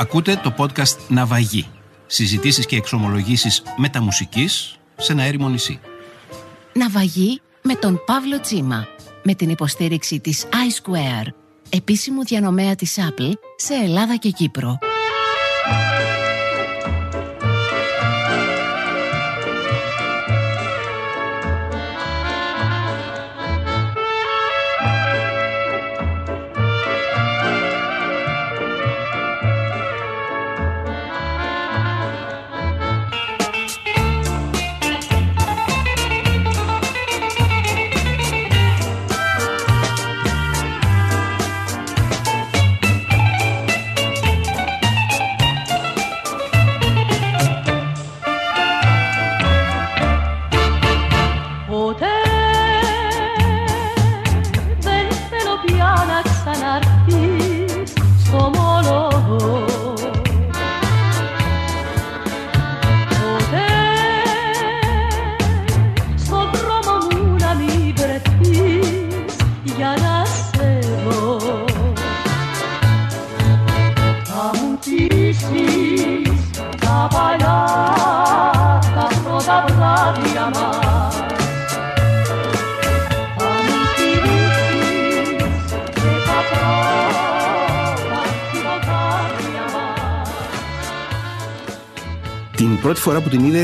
[0.00, 1.66] Ακούτε το podcast «Ναυαγή».
[2.06, 5.80] Συζητήσεις και εξομολογήσεις μεταμουσικής σε ένα έρημο νησί.
[6.72, 8.86] Ναυαγή με τον Παύλο Τσίμα.
[9.22, 11.26] Με την υποστήριξη της iSquare,
[11.68, 14.78] επίσημου διανομέα της Apple σε Ελλάδα και Κύπρο.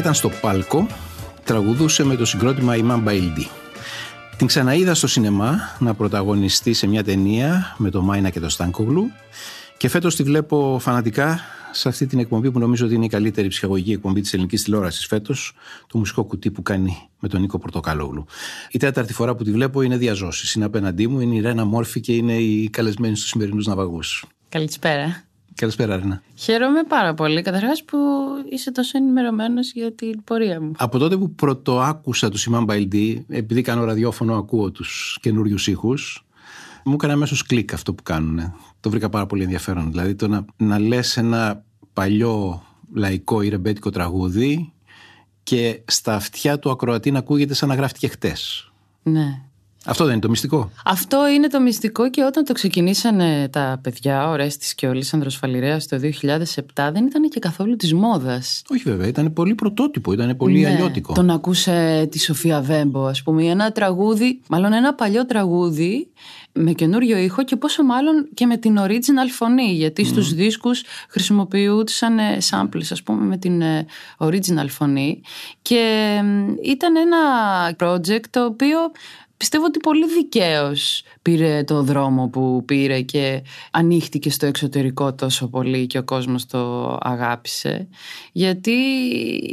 [0.02, 0.86] Φορά που την είδα ήταν στο Πάλκο,
[1.44, 3.46] τραγουδούσε με το συγκρότημα Imam Baildi.
[4.36, 9.10] Την ξαναείδα στο σινεμά να πρωταγωνιστεί σε μια ταινία με το Μάινα και το Στάνκογλου
[9.76, 11.40] και φέτος τη βλέπω φανατικά
[11.72, 15.06] σε αυτή την εκπομπή που νομίζω ότι είναι η καλύτερη ψυχαγωγική εκπομπή της ελληνικής τηλεόρασης
[15.06, 15.54] φέτος,
[15.86, 18.24] το μουσικό κουτί που κάνει με τον Νίκο Πορτοκαλόγλου.
[18.70, 20.54] Η τέταρτη φορά που τη βλέπω είναι διαζώσεις.
[20.54, 24.24] Είναι απέναντί μου, είναι η Ρένα Μόρφη και είναι η καλεσμένη στους σημερινούς ναυαγούς.
[24.48, 25.25] Καλησπέρα.
[25.56, 26.22] Καλησπέρα Ρένα.
[26.34, 27.42] Χαίρομαι πάρα πολύ.
[27.42, 27.98] Καταρχάς που
[28.50, 30.72] είσαι τόσο ενημερωμένος για την πορεία μου.
[30.76, 36.26] Από τότε που πρωτοάκουσα τους Imam Baildi, επειδή κάνω ραδιόφωνο, ακούω τους καινούριους ήχους,
[36.84, 38.54] μου έκανε αμέσως κλικ αυτό που κάνουν.
[38.80, 39.90] Το βρήκα πάρα πολύ ενδιαφέρον.
[39.90, 42.62] Δηλαδή το να, να λες ένα παλιό
[42.94, 44.72] λαϊκό ή ρεμπέτικο τραγούδι
[45.42, 48.70] και στα αυτιά του ακροατή να ακούγεται σαν να γράφτηκε χτες.
[49.02, 49.42] Ναι.
[49.86, 50.70] Αυτό δεν είναι το μυστικό.
[50.84, 55.36] Αυτό είναι το μυστικό και όταν το ξεκινήσανε τα παιδιά, ο Ρέστης και ο Λίσανδρος
[55.36, 58.62] Φαλιρέας το 2007, δεν ήταν και καθόλου της μόδας.
[58.70, 61.12] Όχι βέβαια, ήταν πολύ πρωτότυπο, ήταν πολύ Ναι, αλλιώτικο.
[61.12, 66.08] Τον ακούσε τη Σοφία Βέμπο, ας πούμε, ένα τραγούδι, μάλλον ένα παλιό τραγούδι
[66.52, 72.18] με καινούριο ήχο και πόσο μάλλον και με την original φωνή, γιατί στους δίσκους χρησιμοποιούσαν
[72.18, 73.86] ε, samples, ας πούμε, με την ε,
[74.18, 75.20] original φωνή
[75.62, 77.18] και μ, ήταν ένα
[77.78, 78.78] project το οποίο
[79.36, 85.86] πιστεύω ότι πολύ δικαίως πήρε το δρόμο που πήρε και ανοίχτηκε στο εξωτερικό τόσο πολύ
[85.86, 87.88] και ο κόσμος το αγάπησε
[88.32, 88.72] γιατί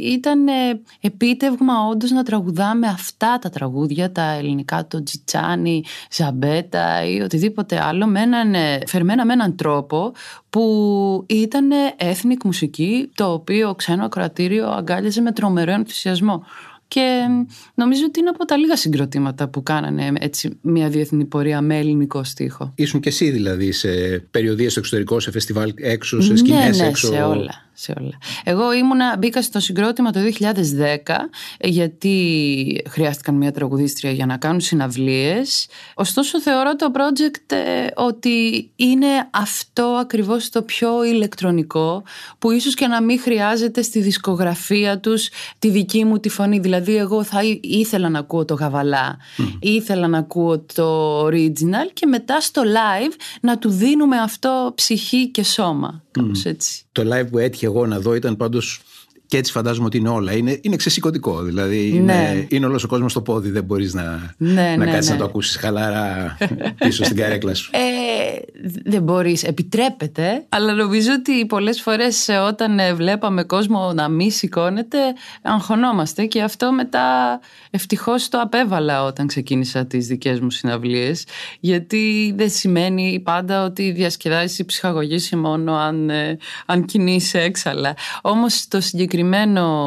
[0.00, 7.20] ήταν ε, επίτευγμα όντως να τραγουδάμε αυτά τα τραγούδια τα ελληνικά, το Τζιτσάνι, Ζαμπέτα ή
[7.20, 10.12] οτιδήποτε άλλο με έναν, ε, φερμένα με έναν τρόπο
[10.50, 16.44] που ήταν ethnic μουσική το οποίο ξένο ακροατήριο αγκάλιαζε με τρομερό ενθουσιασμό.
[16.94, 17.26] Και
[17.74, 22.24] νομίζω ότι είναι από τα λίγα συγκροτήματα που κάνανε έτσι μια διεθνή πορεία με ελληνικό
[22.24, 22.72] στίχο.
[22.74, 23.88] Ήσουν και εσύ δηλαδή σε
[24.30, 27.06] περιοδίες στο εξωτερικό, σε φεστιβάλ έξω, σε σκηνές ναι, ναι, έξω.
[27.06, 27.63] σε όλα.
[27.76, 28.18] Σε όλα.
[28.44, 30.46] Εγώ ήμουνα, μπήκα στο συγκρότημα το 2010
[31.58, 35.66] ε, γιατί χρειάστηκαν μια τραγουδίστρια για να κάνουν συναυλίες.
[35.94, 42.02] Ωστόσο θεωρώ το project ε, ότι είναι αυτό ακριβώς το πιο ηλεκτρονικό
[42.38, 46.58] που ίσως και να μην χρειάζεται στη δισκογραφία τους τη δική μου τη φωνή.
[46.58, 49.16] Δηλαδή εγώ θα ή- ήθελα να ακούω το γαβαλά,
[49.60, 55.44] ήθελα να ακούω το original και μετά στο live να του δίνουμε αυτό ψυχή και
[55.44, 56.03] σώμα.
[56.14, 56.82] Κάπως έτσι.
[56.92, 58.80] Το live που έτυχε εγώ να δω ήταν πάντως
[59.26, 60.32] και έτσι φαντάζομαι ότι είναι όλα.
[60.32, 61.42] Είναι, είναι ξεσηκωτικό.
[61.42, 62.46] Δηλαδή είναι, Ναι.
[62.48, 63.50] είναι όλος ο κόσμος στο πόδι.
[63.50, 65.12] Δεν μπορείς να, Ναι, να ναι, κάτσεις ναι.
[65.12, 66.36] να το ακούσεις χαλάρα
[66.78, 67.70] πίσω στην καρέκλα σου.
[67.72, 67.78] Ε,
[68.84, 74.30] δεν μπορείς, επιτρέπεται, αλλά νομίζω ότι πολλές φορές ε, όταν ε, βλέπαμε κόσμο να μη
[74.30, 74.98] σηκώνεται,
[75.42, 77.40] αγχωνόμαστε και αυτό μετά
[77.70, 81.24] ευτυχώς το απέβαλα όταν ξεκίνησα τις δικές μου συναυλίες,
[81.60, 87.96] γιατί δεν σημαίνει πάντα ότι διασκεδάζεις ή ψυχαγωγήσει μόνο αν, ε, αν κινείσαι έξαλα.
[88.22, 89.13] Όμως το συγκεκριμένο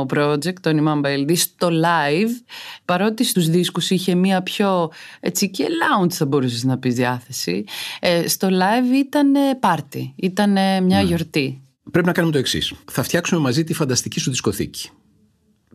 [0.07, 6.11] project, το Imam Baildi, στο live, παρότι στους δίσκους είχε μία πιο έτσι και lounge
[6.11, 7.63] θα μπορούσες να πεις διάθεση,
[7.99, 10.51] ε, στο live ήταν πάρτι, ήταν
[10.83, 11.61] μια γιορτή.
[11.91, 12.73] Πρέπει να κάνουμε το εξής.
[12.91, 14.89] Θα φτιάξουμε μαζί τη φανταστική σου δισκοθήκη.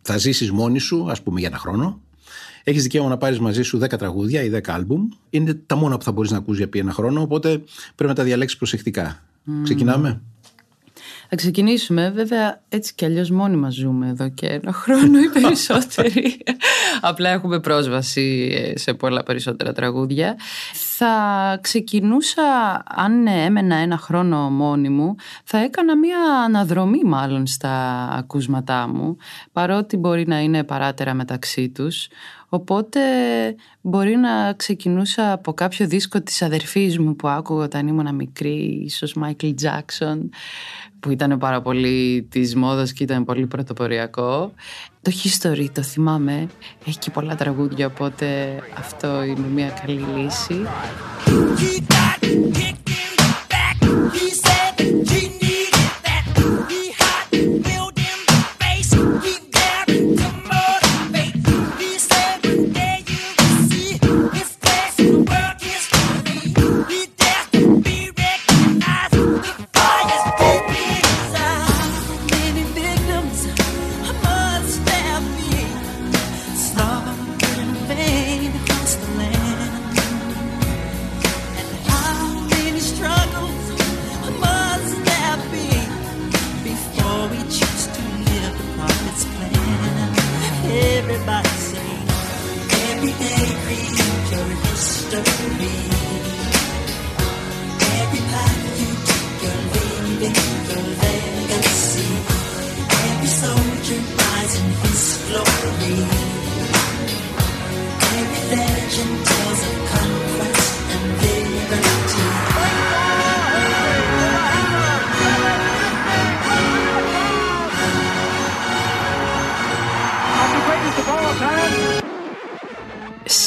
[0.03, 2.01] Θα ζήσεις μόνη σου, ας πούμε, για ένα χρόνο.
[2.65, 5.09] Έχεις δικαίωμα να πάρεις μαζί σου 10 τραγούδια ή 10 άλμπουμ.
[5.31, 7.49] Είναι τα μόνα που θα μπορείς να ακούσει για ένα χρόνο, οπότε
[7.95, 9.23] πρέπει να τα διαλέξεις προσεκτικά.
[9.63, 10.23] Ξεκινάμε;
[11.35, 12.11] Θα ξεκινήσουμε.
[12.11, 16.43] Βέβαια, έτσι κι αλλιώς μόνοι μας ζούμε εδώ και ένα χρόνο ή περισσότεροι.
[17.01, 20.37] Απλά έχουμε πρόσβαση σε πολλά περισσότερα τραγούδια.
[20.73, 22.43] Θα ξεκινούσα,
[22.87, 25.15] αν έμενα ένα χρόνο μόνη μου,
[25.45, 29.17] θα έκανα μία αναδρομή μάλλον στα ακούσματά μου,
[29.53, 32.09] παρότι μπορεί να είναι παράτερα μεταξύ τους.
[32.55, 33.01] Οπότε
[33.81, 39.17] μπορεί να ξεκινούσα από κάποιο δίσκο της αδερφής μου που άκουγα όταν ήμουν μικρή, ίσως
[39.23, 40.19] Michael Jackson,
[41.03, 44.53] που ήταν πάρα πολύ της μόδας και ήταν πολύ πρωτοποριακό.
[45.03, 46.49] Το History το θυμάμαι,
[46.87, 50.67] έχει και πολλά τραγούδια, οπότε αυτό είναι μια καλή λύση.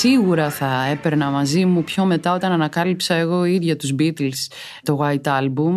[0.07, 4.47] Σίγουρα θα έπαιρνα μαζί μου πιο μετά όταν ανακάλυψα εγώ ίδια τους Beatles
[4.83, 5.73] το White Album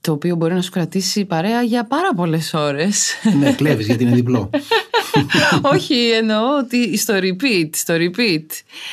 [0.00, 3.12] το οποίο μπορεί να σου κρατήσει παρέα για πάρα πολλές ώρες.
[3.40, 4.50] Ναι, κλέβεις γιατί είναι διπλό.
[5.74, 8.46] Όχι, εννοώ ότι στο repeat, στο repeat.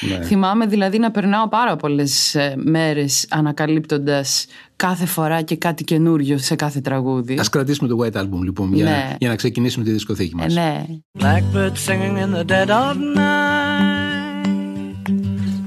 [0.10, 0.26] Ναι.
[0.26, 4.46] Θυμάμαι δηλαδή να περνάω πάρα πολλές ε, μέρες ανακαλύπτοντας
[4.76, 7.38] κάθε φορά και κάτι καινούριο σε κάθε τραγούδι.
[7.40, 9.16] Ας κρατήσουμε το White Album λοιπόν για, ναι.
[9.20, 10.56] για να ξεκινήσουμε τη δισκοθήκη μας.
[10.56, 10.86] Ε, ναι.
[11.20, 13.99] Blackbird singing in the dead of night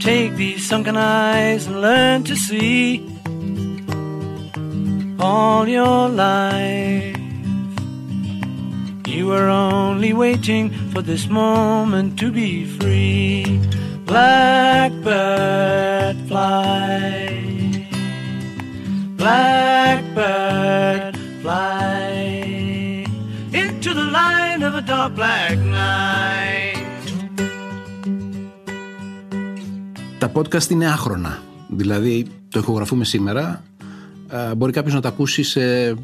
[0.02, 3.06] Take these sunken eyes and learn to see
[5.20, 7.16] All your life
[9.06, 13.60] You were only waiting for this moment to be free.
[14.04, 14.96] Blackbird
[16.26, 17.86] fly.
[19.16, 22.10] Blackbird fly
[23.52, 26.31] into the light of a dark black night.
[30.22, 31.42] Τα podcast είναι άχρονα.
[31.68, 33.62] Δηλαδή το ηχογραφούμε σήμερα.
[34.56, 35.94] Μπορεί κάποιος να τα ακούσει σε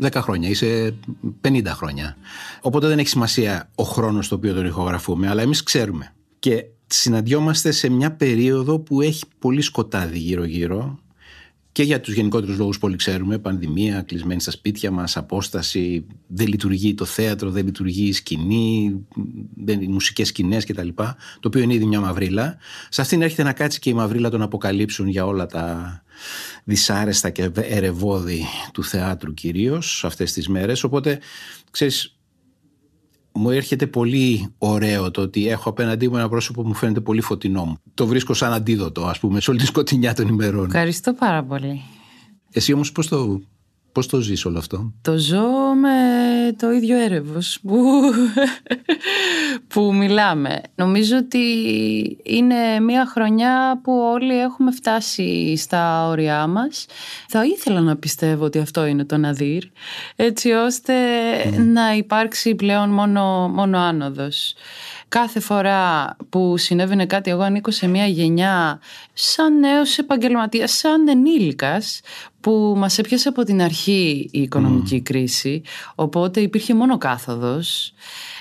[0.00, 0.94] 10 χρόνια ή σε
[1.40, 2.16] 50 χρόνια.
[2.60, 6.14] Οπότε δεν έχει σημασία ο χρόνος στο οποίο τον ηχογραφούμε, αλλά εμείς ξέρουμε.
[6.38, 10.98] Και συναντιόμαστε σε μια περίοδο που έχει πολύ σκοτάδι γύρω-γύρω
[11.74, 16.46] και για τους γενικότερους λόγους που όλοι ξέρουμε, πανδημία, κλεισμένη στα σπίτια μας, απόσταση, δεν
[16.46, 19.06] λειτουργεί το θέατρο, δεν λειτουργεί η σκηνή,
[19.56, 20.88] δεν, οι μουσικές σκηνές κτλ.
[20.94, 21.04] Το
[21.44, 22.56] οποίο είναι ήδη μια μαυρίλα.
[22.88, 26.02] Σε αυτήν έρχεται να κάτσει και η μαυρίλα τον αποκαλύψουν για όλα τα
[26.64, 30.84] δυσάρεστα και ερευόδη του θεάτρου κυρίως αυτές τις μέρες.
[30.84, 31.18] Οπότε,
[31.70, 32.13] ξέρεις,
[33.34, 37.20] μου έρχεται πολύ ωραίο το ότι έχω απέναντί μου ένα πρόσωπο που μου φαίνεται πολύ
[37.20, 37.76] φωτεινό μου.
[37.94, 40.64] Το βρίσκω σαν αντίδοτο, ας πούμε, σε όλη τη σκοτεινιά των ημερών.
[40.64, 41.82] Ευχαριστώ πάρα πολύ.
[42.50, 43.40] Εσύ όμως πώς το,
[43.92, 45.90] πώς το ζεις όλο αυτό; Το ζω με
[46.52, 48.00] το ίδιο έρευος που,
[49.72, 50.60] που μιλάμε.
[50.74, 51.38] Νομίζω ότι
[52.22, 56.86] είναι μια χρονιά που όλοι έχουμε φτάσει στα όρια μας.
[57.28, 59.64] Θα ήθελα να πιστεύω ότι αυτό είναι το Ναδύρ,
[60.16, 60.94] έτσι ώστε
[61.58, 64.54] να υπάρξει πλέον μόνο, μόνο άνοδος
[65.14, 68.80] κάθε φορά που συνέβαινε κάτι εγώ ανήκω σε μια γενιά
[69.12, 72.00] σαν νέος επαγγελματίας, σαν ενήλικας
[72.40, 75.62] που μας έπιασε από την αρχή η οικονομική κρίση.
[75.94, 77.92] Οπότε υπήρχε μόνο κάθοδος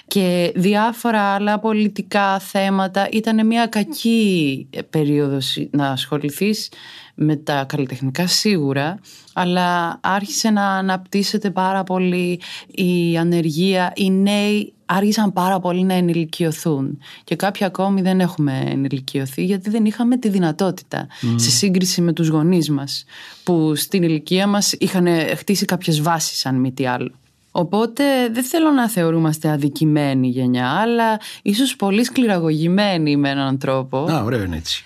[0.08, 3.08] και διάφορα άλλα πολιτικά θέματα.
[3.12, 6.70] Ήταν μια κακή περίοδος να ασχοληθείς
[7.15, 9.00] με τα καλλιτεχνικά σίγουρα
[9.34, 17.00] αλλά άρχισε να αναπτύσσεται πάρα πολύ η ανεργία, οι νέοι άρχισαν πάρα πολύ να ενηλικιωθούν
[17.23, 22.27] και κάποιοι ακόμη δεν έχουμε ενηλικιωθεί γιατί δεν είχαμε τη δυνατότητα σε σύγκριση με τους
[22.27, 23.05] γονείς μας
[23.43, 27.12] που στην ηλικία μας είχαν χτίσει κάποιες βάσεις αν μη τι άλλο.
[27.51, 33.97] Οπότε δεν θέλω να θεωρούμαστε αδικημένοι γενιά αλλά ίσως πολύ σκληραγωγημένοι με έναν τρόπο.
[33.97, 34.83] Α, ωραίο είναι έτσι.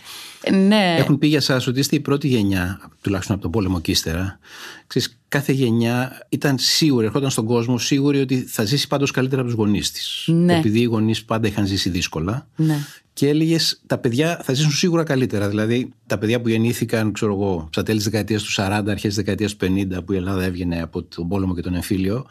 [0.52, 0.96] Ναι.
[0.98, 4.40] Έχουν πει για σας ότι είστε η πρώτη γενιά, τουλάχιστον από τον πόλεμο και ύστερα.
[4.88, 9.50] Ξέρεις, κάθε γενιά ήταν σίγουρη, ερχόταν στον κόσμο σίγουρη ότι θα ζήσει πάντως καλύτερα από
[9.50, 10.24] τους γονείς της.
[10.28, 10.58] Ναι.
[10.58, 12.48] Επειδή οι γονείς πάντα είχαν ζήσει δύσκολα.
[12.56, 12.78] ναι.
[13.14, 15.50] Και έλεγες τα παιδιά θα ζήσουν σίγουρα καλύτερα.
[15.50, 19.16] Δηλαδή τα παιδιά που γεννήθηκαν, ξέρω εγώ, στα τέλη της δεκαετίας του 40, αρχές της
[19.16, 22.26] δεκαετίας του 50, που η Ελλάδα έβγαινε από τον πόλεμο και τον εμφύλιο,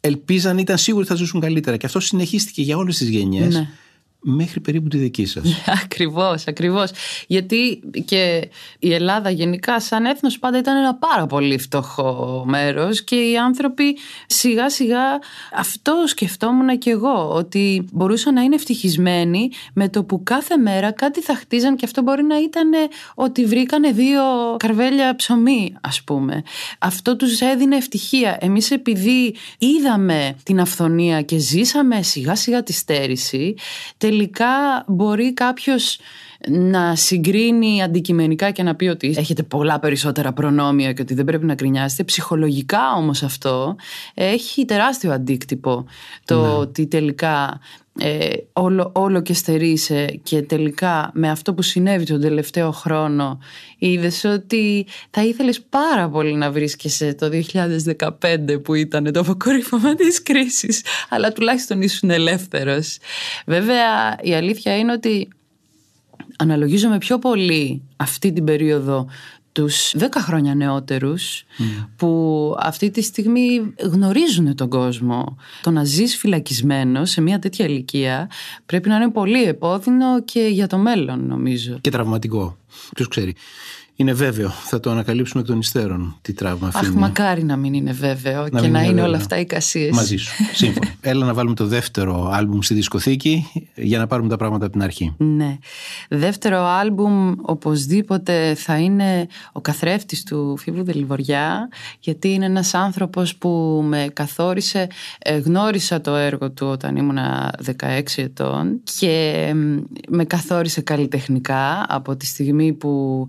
[0.00, 1.76] ελπίζαν, ήταν σίγουροι ότι θα ζήσουν καλύτερα.
[1.76, 3.68] Και αυτό συνεχίστηκε για όλες τις γενιές Ναι.
[4.20, 5.62] Μέχρι περίπου τη δική σας.
[5.84, 6.90] Ακριβώς, ακριβώς.
[7.26, 8.48] Γιατί και
[8.78, 13.96] η Ελλάδα γενικά σαν έθνος πάντα ήταν ένα πάρα πολύ φτωχό μέρος και οι άνθρωποι
[14.26, 15.18] σιγά σιγά
[15.56, 21.22] αυτό σκεφτόμουν και εγώ ότι μπορούσαν να είναι ευτυχισμένοι με το που κάθε μέρα κάτι
[21.22, 22.70] θα χτίζαν και αυτό μπορεί να ήταν
[23.14, 24.22] ότι βρήκανε δύο
[24.56, 26.42] καρβέλια ψωμί ας πούμε.
[26.78, 28.36] Αυτό τους έδινε ευτυχία.
[28.40, 33.54] Εμείς επειδή είδαμε την αυθονία και ζήσαμε σιγά σιγά τη στέρηση
[34.10, 35.98] τελικά μπορεί κάποιος
[36.48, 41.44] να συγκρίνει αντικειμενικά και να πει ότι έχετε πολλά περισσότερα προνόμια και ότι δεν πρέπει
[41.44, 42.04] να γκρινιάσετε.
[42.04, 43.76] Ψυχολογικά όμως αυτό
[44.14, 45.86] έχει τεράστιο αντίκτυπο
[46.24, 47.60] το ότι τελικά
[47.98, 53.38] ε, όλο, όλο και στερείσαι και τελικά με αυτό που συνέβη τον τελευταίο χρόνο
[53.78, 57.30] είδες ότι θα ήθελες πάρα πολύ να βρίσκεσαι το
[58.20, 62.98] 2015 που ήταν το αποκορύφωμα της κρίσης αλλά τουλάχιστον ήσουν ελεύθερος.
[63.46, 65.28] Βέβαια η αλήθεια είναι ότι
[66.38, 69.08] αναλογίζομαι πιο πολύ αυτή την περίοδο
[69.52, 71.44] τους 10 χρόνια νεότερους
[71.96, 75.36] που αυτή τη στιγμή γνωρίζουν τον κόσμο.
[75.62, 78.30] Το να ζεις φυλακισμένος σε μια τέτοια ηλικία
[78.66, 81.78] πρέπει να είναι πολύ επώδυνο και για το μέλλον νομίζω.
[81.80, 82.58] Και τραυματικό.
[82.94, 83.34] Ποιος ξέρει.
[84.00, 84.48] Είναι βέβαιο.
[84.48, 86.96] Θα το ανακαλύψουμε εκ των υστέρων τι τραύμα Αχ, αφήνει.
[86.96, 89.04] μακάρι να μην είναι βέβαιο και μην να είναι είναι βέβαιο.
[89.04, 89.90] όλα αυτά εικασίες.
[89.94, 90.30] Μαζί σου.
[90.54, 90.90] Σύμφωνα.
[91.00, 94.82] Έλα να βάλουμε το δεύτερο άλμπουμ στη δισκοθήκη για να πάρουμε τα πράγματα από την
[94.82, 95.14] αρχή.
[95.16, 95.58] Ναι.
[96.08, 101.68] Δεύτερο άλμπουμ οπωσδήποτε θα είναι ο καθρέφτης του Φίβου Δελιβοριά
[102.00, 104.86] γιατί είναι ένας άνθρωπος που με καθόρισε,
[105.18, 109.78] ε, γνώρισα το έργο του όταν ήμουνα 16 ετών και μ,
[110.08, 113.26] με καθόρισε καλλιτεχνικά από τη στιγμή που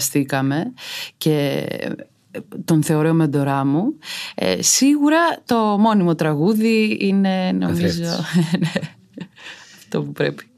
[0.00, 0.72] συνεργαστήκαμε
[1.16, 1.66] και
[2.64, 3.98] τον θεωρώ μεντορά μου.
[4.34, 8.04] Ε, σίγουρα το μόνιμο τραγούδι είναι νομίζω
[8.58, 8.72] ναι,
[9.78, 10.49] αυτό που πρέπει.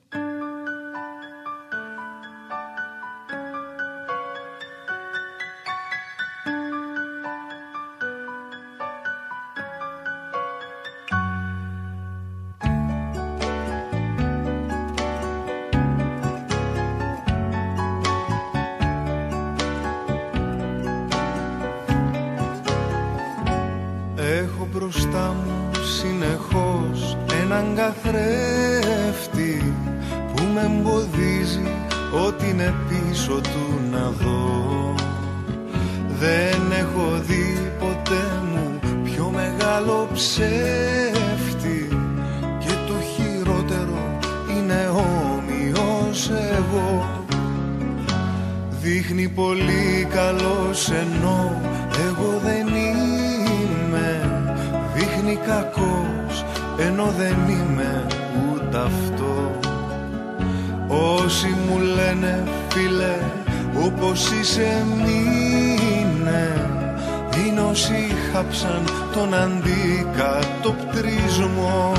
[67.92, 71.92] Είναι όσοι χάψαν τον αντικατοπτρισμό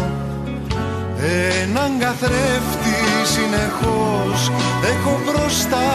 [1.62, 2.98] Έναν καθρέφτη
[3.34, 4.52] συνεχώς
[4.92, 5.90] έχω μπροστά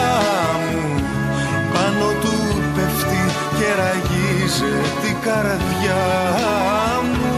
[0.69, 0.85] μου.
[1.73, 2.35] Πάνω του
[2.75, 3.23] πέφτει
[3.57, 6.03] και ραγίζει την καρδιά
[7.13, 7.33] μου.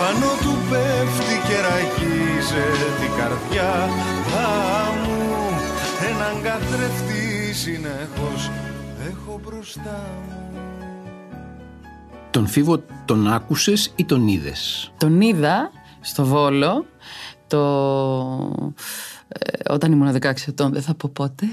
[0.00, 2.66] Πάνω του πέφτει και ραγίζει
[3.00, 3.72] την καρδιά
[5.02, 5.20] μου.
[6.10, 8.42] Έναν καθρέφτη συνεχώς
[9.10, 10.41] έχω μπροστά μου
[12.32, 15.70] Τον Φίβο τον άκουσες ή τον είδες; Τον είδα
[16.00, 16.86] στο Βόλο
[17.46, 17.58] το...
[19.28, 21.46] ε, όταν ήμουν 16 ετών, δεν θα πω πότε.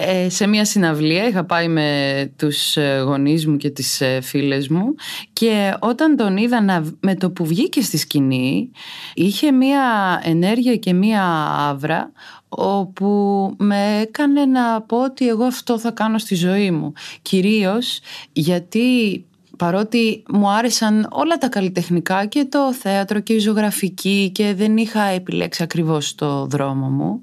[0.00, 4.68] Ε, σε μια συναυλία είχα πάει με τους ε, γονείς μου και τις ε, φίλες
[4.68, 4.94] μου
[5.32, 8.70] και όταν τον είδα να, με το που βγήκε στη σκηνή
[9.14, 9.82] είχε μια
[10.24, 11.24] ενέργεια και μια
[11.68, 12.12] άβρα
[12.48, 16.92] όπου με έκανε να πω ότι εγώ αυτό θα κάνω στη ζωή μου.
[17.22, 18.00] Κυρίως
[18.32, 19.24] γιατί
[19.58, 25.02] παρότι μου άρεσαν όλα τα καλλιτεχνικά και το θέατρο και η ζωγραφική και δεν είχα
[25.02, 27.22] επιλέξει ακριβώς το δρόμο μου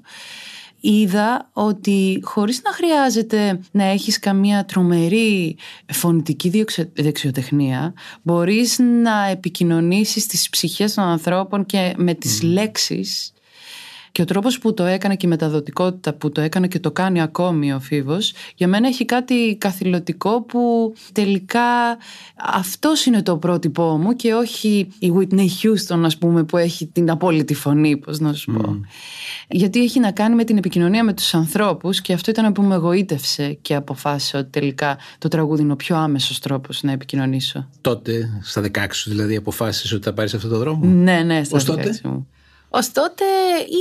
[0.80, 5.56] είδα ότι χωρίς να χρειάζεται να έχεις καμία τρομερή
[5.92, 13.32] φωνητική διοξε- δεξιοτεχνία μπορείς να επικοινωνήσεις τις ψυχές των ανθρώπων και με τις λέξεις
[14.16, 17.20] Και ο τρόπος που το έκανε και η μεταδοτικότητα που το έκανε και το κάνει
[17.20, 21.60] ακόμη ο Φίβος, για μένα έχει κάτι καθηλωτικό που τελικά
[22.36, 27.10] αυτός είναι το πρότυπό μου και όχι η Whitney Houston ας πούμε που έχει την
[27.10, 28.80] απόλυτη φωνή, πώς να σου πω.
[29.48, 32.74] Γιατί έχει να κάνει με την επικοινωνία με τους ανθρώπους και αυτό ήταν που με
[32.74, 37.68] εγωίτευσε και αποφάσισα ότι τελικά το τραγούδι είναι ο πιο άμεσος τρόπος να επικοινωνήσω.
[37.80, 41.56] Τότε, στα 16 σου δηλαδή, αποφάσισες ότι θα πάρεις αυτό το δρόμο; Ναι, ναι, στα
[41.56, 42.26] Ως τότε; 16 μου.
[42.76, 43.24] Ως τότε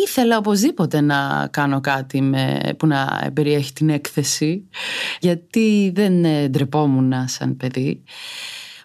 [0.03, 4.69] ήθελα οπωσδήποτε να κάνω κάτι με, που να περιέχει την έκθεση
[5.19, 8.03] γιατί δεν ε, ντρεπόμουν σαν παιδί.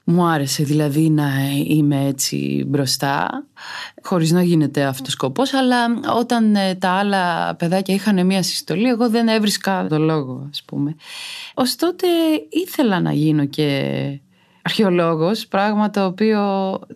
[0.05, 1.31] Μου άρεσε δηλαδή να
[1.67, 3.45] είμαι έτσι μπροστά
[4.03, 5.87] χωρίς να γίνεται αυτός σκοπός αλλά
[6.19, 10.97] όταν ε, τα άλλα παιδάκια είχαν μία συστολή εγώ δεν έβρισκα το λόγο ας πούμε.
[11.55, 12.07] Ως τότε
[12.49, 14.21] ήθελα να γίνω και
[14.63, 16.41] αρχαιολόγος, πράγμα το οποίο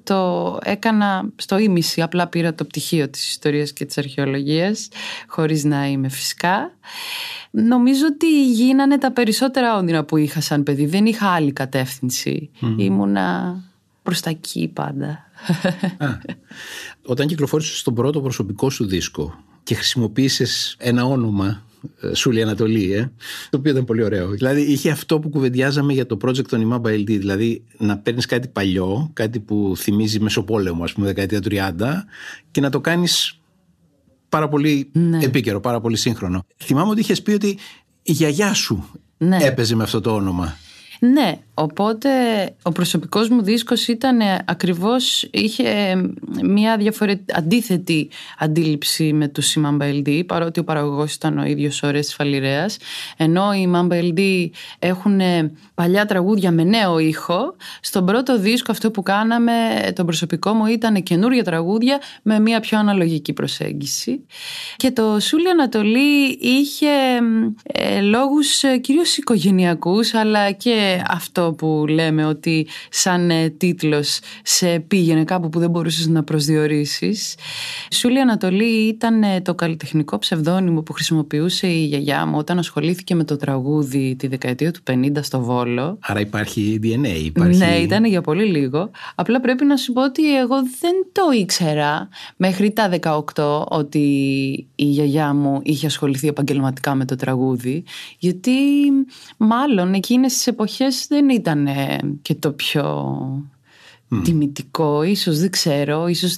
[0.03, 4.89] το έκανα στο ίμιση, απλά πήρα το πτυχίο της ιστορίας και της αρχαιολογίας,
[5.27, 6.75] χωρίς να είμαι φυσικά.
[7.51, 12.51] Νομίζω ότι γίνανε τα περισσότερα όνειρα που είχα σαν παιδί, δεν είχα άλλη κατεύθυνση.
[12.77, 13.61] Ήμουνα
[14.03, 15.09] προς τα εκεί πάντα.
[15.99, 16.07] Α,
[17.07, 21.74] όταν κυκλοφόρησες τον πρώτο προσωπικό σου δίσκο και χρησιμοποίησες ένα όνομα ε,
[22.13, 23.11] Σούλη Ανατολή, ε,
[23.51, 24.29] το οποίο ήταν πολύ ωραίο.
[24.29, 28.49] Δηλαδή είχε αυτό που κουβεντιάζαμε για το project των Imamba LD, δηλαδή να παίρνεις κάτι
[28.49, 32.05] παλιό, κάτι που θυμίζει Μεσοπόλεμο, ας πούμε, δεκαετία 30,
[32.51, 33.39] και να το κάνεις
[34.29, 35.19] πάρα πολύ Ναι.
[35.25, 36.45] επίκαιρο, πάρα πολύ σύγχρονο.
[36.57, 37.59] Θυμάμαι ότι είχες πει ότι
[38.03, 39.37] η γιαγιά σου Ναι.
[39.41, 40.57] έπαιζε με αυτό το όνομα.
[41.01, 42.09] Ναι, οπότε
[42.63, 45.95] ο προσωπικός μου δίσκος ήταν ε, ακριβώς, είχε ε,
[46.43, 48.09] μια διαφορετική, αντίθετη
[48.39, 52.77] αντίληψη με του Mamba LD, παρότι ο παραγωγός ήταν ο ίδιος ο Ρες Φαλιρέας,
[53.17, 58.91] ενώ οι Mamba LD έχουν ε, παλιά τραγούδια με νέο ήχο, στον πρώτο δίσκο αυτό
[58.91, 59.53] που κάναμε,
[59.95, 64.27] το προσωπικό μου ήταν καινούργια τραγούδια με μια πιο αναλογική προσέγγιση.
[64.77, 66.87] Και το Σούλη Ανατολή είχε
[67.63, 74.79] ε, λόγους ε, κυρίως οικογενειακούς, αλλά και αυτό που λέμε ότι σαν ε, τίτλος σε
[74.79, 77.35] πήγαινε κάπου που δεν μπορούσες να προσδιορίσεις.
[77.91, 83.25] Σούλη Ανατολή ήταν ε, το καλλιτεχνικό ψευδόνυμο που χρησιμοποιούσε η γιαγιά μου όταν ασχολήθηκε με
[83.25, 85.99] το τραγούδι τη δεκαετία του 50 στο Βόλο.
[86.01, 87.59] Άρα υπάρχει DNA, υπάρχει...
[87.59, 88.91] Ναι, ήταν για πολύ λίγο.
[89.15, 92.91] Απλά πρέπει να σου πω ότι εγώ δεν το ήξερα μέχρι τα
[93.35, 93.99] 18 ότι
[94.75, 97.85] η γιαγιά μου είχε ασχοληθεί επαγγελματικά με το τραγούδι.
[98.19, 98.53] Γιατί
[99.37, 103.15] μάλλον εκείνες τις εποχές δεν ήταν ε, και το πιο
[104.23, 105.03] τιμητικό.
[105.03, 106.37] Ίσως δεν ξέρω, ίσως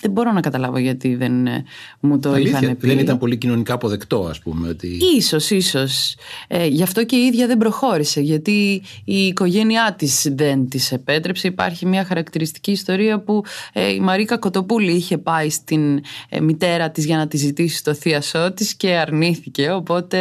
[0.00, 1.64] δεν- δεν μπορώ να καταλάβω γιατί δεν ε,
[2.00, 2.86] μου το Αλήθεια, είχαν πει.
[2.86, 4.68] δεν ήταν πολύ κοινωνικά αποδεκτό, ας πούμε.
[4.68, 4.98] Ότι...
[5.16, 6.16] Ίσως, ίσως.
[6.48, 11.46] Ε, γι' αυτό και η ίδια δεν προχώρησε, γιατί η οικογένειά της δεν της επέτρεψε.
[11.46, 17.04] Υπάρχει μια χαρακτηριστική ιστορία που ε, η Μαρίκα Κοτοπούλη είχε πάει στην ε, μητέρα της
[17.04, 20.18] για να τη ζητήσει το θείασό της και αρνήθηκε, οπότε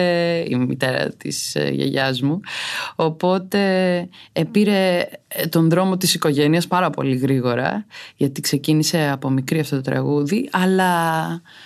[0.48, 2.40] η μητέρα της ε, γιαγιάς μου.
[2.96, 3.60] Οπότε
[4.34, 7.86] ε, πήρε ε, τον δρόμο της οικογένειας πάρα πολύ γρήγορα,
[8.16, 10.91] γιατί ξεκίνησε από μικρή αυτό το τραγούδι, αλλά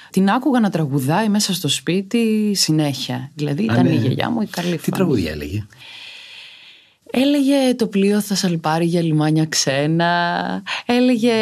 [0.09, 3.31] την άκουγα να τραγουδάει μέσα στο σπίτι συνέχεια.
[3.35, 3.91] Δηλαδή Α, ήταν ναι.
[3.93, 4.97] η γιαγιά μου η καλή Τι φωνή.
[4.97, 5.65] τραγούδια έλεγε;
[7.13, 11.33] Έλεγε το πλοίο θα σαλπάρει για λιμάνια ξένα, έλεγε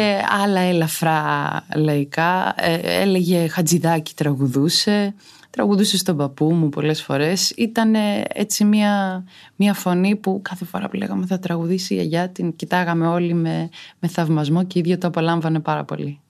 [0.42, 5.14] άλλα ελαφρά λαϊκά, ε, έλεγε χατζηδάκι τραγουδούσε,
[5.50, 7.50] τραγουδούσε στον παππού μου πολλές φορές.
[7.50, 7.94] Ήταν
[8.32, 9.24] έτσι μια,
[9.56, 13.68] μια φωνή που κάθε φορά που λέγαμε θα τραγουδήσει η γιαγιά την κοιτάγαμε όλοι με,
[13.98, 16.20] με θαυμασμό και η ίδια το απολάμβανε πάρα πολύ.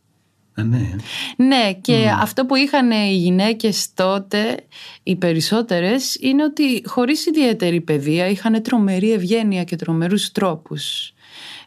[0.54, 0.90] Α, ναι.
[1.36, 4.56] Ναι, και αυτό που είχαν οι γυναίκες τότε,
[5.02, 11.12] οι περισσότερες, είναι ότι χωρίς ιδιαίτερη παιδεία είχαν τρομερή ευγένεια και τρομερούς τρόπους.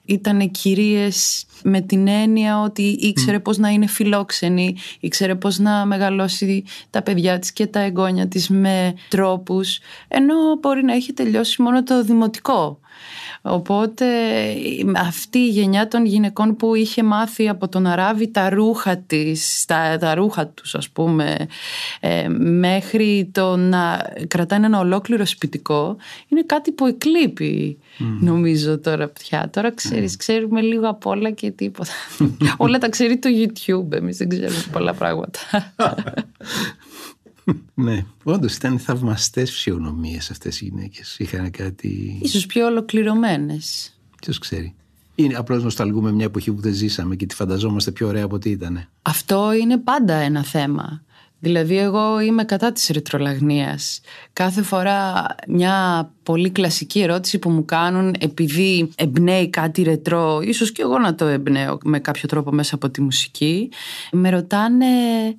[0.06, 6.64] Ήτανε κυρίες με την έννοια ότι ήξερε πώς να είναι φιλόξενη, ήξερε πώς να μεγαλώσει
[6.90, 11.84] τα παιδιά της και τα εγγόνια της με τρόπους, ενώ μπορεί να έχει τελειώσει μόνο
[11.84, 12.80] το δημοτικό.
[13.46, 14.06] Οπότε
[14.98, 19.98] αυτή η γενιά των γυναικών που είχε μάθει από τον Αράβη τα ρούχα της, τα,
[20.00, 21.48] τα ρούχα τους ας πούμε,
[22.00, 27.78] ε, μέχρι το να κρατάνε ένα ολόκληρο σπιτικό, είναι κάτι που εκλείπει
[28.20, 29.50] νομίζω τώρα πια.
[29.54, 31.92] Τώρα ξέρεις, ξέρουμε λίγο απ' όλα και τίποτα.
[32.58, 35.40] όλα τα ξέρει το YouTube, εμείς δεν ξέρουμε πολλά πράγματα.
[37.74, 38.06] ναι.
[38.24, 41.16] Όντως ήταν θαυμαστές φυσιογνωμίε αυτές οι γυναίκες.
[41.20, 42.20] Είχαν κάτι.
[42.22, 43.94] Ίσως πιο ολοκληρωμένες.
[44.22, 44.76] Ποιος ξέρει.
[45.16, 48.50] Είναι απλώς νοσταλγούμε μια εποχή που δεν ζήσαμε και τη φανταζόμαστε πιο ωραία από ό,τι
[48.50, 48.88] ήταν.
[49.02, 51.04] Αυτό είναι πάντα ένα θέμα.
[51.44, 54.02] Δηλαδή εγώ είμαι κατά της ρητρολαγνίας.
[54.34, 60.82] Κάθε φορά μια πολύ κλασική ερώτηση που μου κάνουν επειδή εμπνέει κάτι ρετρό, ίσως και
[60.82, 63.70] εγώ να το εμπνέω με κάποιο τρόπο μέσα από τη μουσική,
[64.12, 64.86] με ρωτάνε
[65.26, 65.36] «Ε,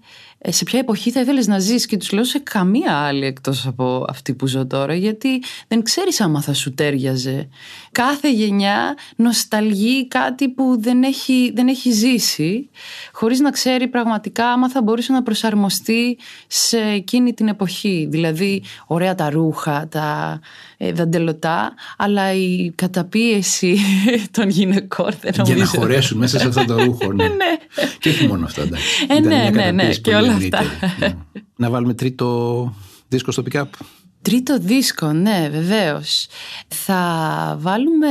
[0.48, 4.04] σε ποια εποχή θα ήθελες να ζεις; Και τους λέω σε καμία άλλη εκτός από
[4.08, 7.48] αυτή που ζω τώρα γιατί δεν ξέρεις άμα θα σου τέριαζε.
[7.92, 12.68] Κάθε γενιά νοσταλγεί κάτι που δεν έχει, δεν έχει ζήσει
[13.12, 18.06] χωρίς να ξέρει πραγματικά άμα θα μπορούσε να προσαρμοστεί σε εκείνη την εποχή.
[18.10, 20.40] Δηλαδή ωραία τα ρούχα, τα
[20.73, 23.78] ε, δαντελωτά αλλά η καταπίεση
[24.36, 25.56] των γυναικών δεν νομίζω.
[25.56, 27.12] Για να χωρέσουν μέσα σε αυτό το ρούχο.
[27.12, 27.26] Ναι.
[27.98, 28.60] Και όχι μόνο αυτό.
[28.60, 29.06] εντάξει.
[29.08, 30.64] Ε, Ήταν ναι, μια ναι, ναι, καταπίεση και πολύ όλα ευρύτερη.
[30.64, 30.94] αυτά.
[30.98, 31.14] Ναι.
[31.56, 32.74] Να βάλουμε τρίτο
[33.08, 33.64] δίσκο στο pick-up.
[34.22, 36.26] Τρίτο δίσκο, ναι, βεβαίως.
[36.68, 37.00] Θα
[37.60, 38.08] βάλουμε...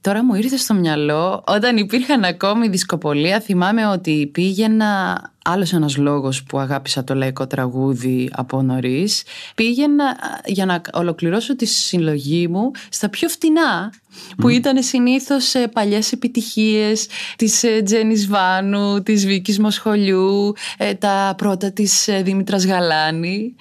[0.00, 6.42] Τώρα μου ήρθε στο μυαλό, όταν υπήρχαν ακόμη δισκοπολία, θυμάμαι ότι πήγαινα, άλλος ένας λόγος
[6.42, 9.22] που αγάπησα το λαϊκό τραγούδι από νωρίς,
[9.54, 13.92] πήγαινα α, για να ολοκληρώσω τη συλλογή μου στα πιο φτηνά,
[14.36, 21.34] που ήταν συνήθως ε, παλιές επιτυχίες της ε, Τζένις Βάνου, της Βίκης Μοσχολιού, ε, τα
[21.36, 23.54] πρώτα της ε, Δήμητρας Γαλάνη.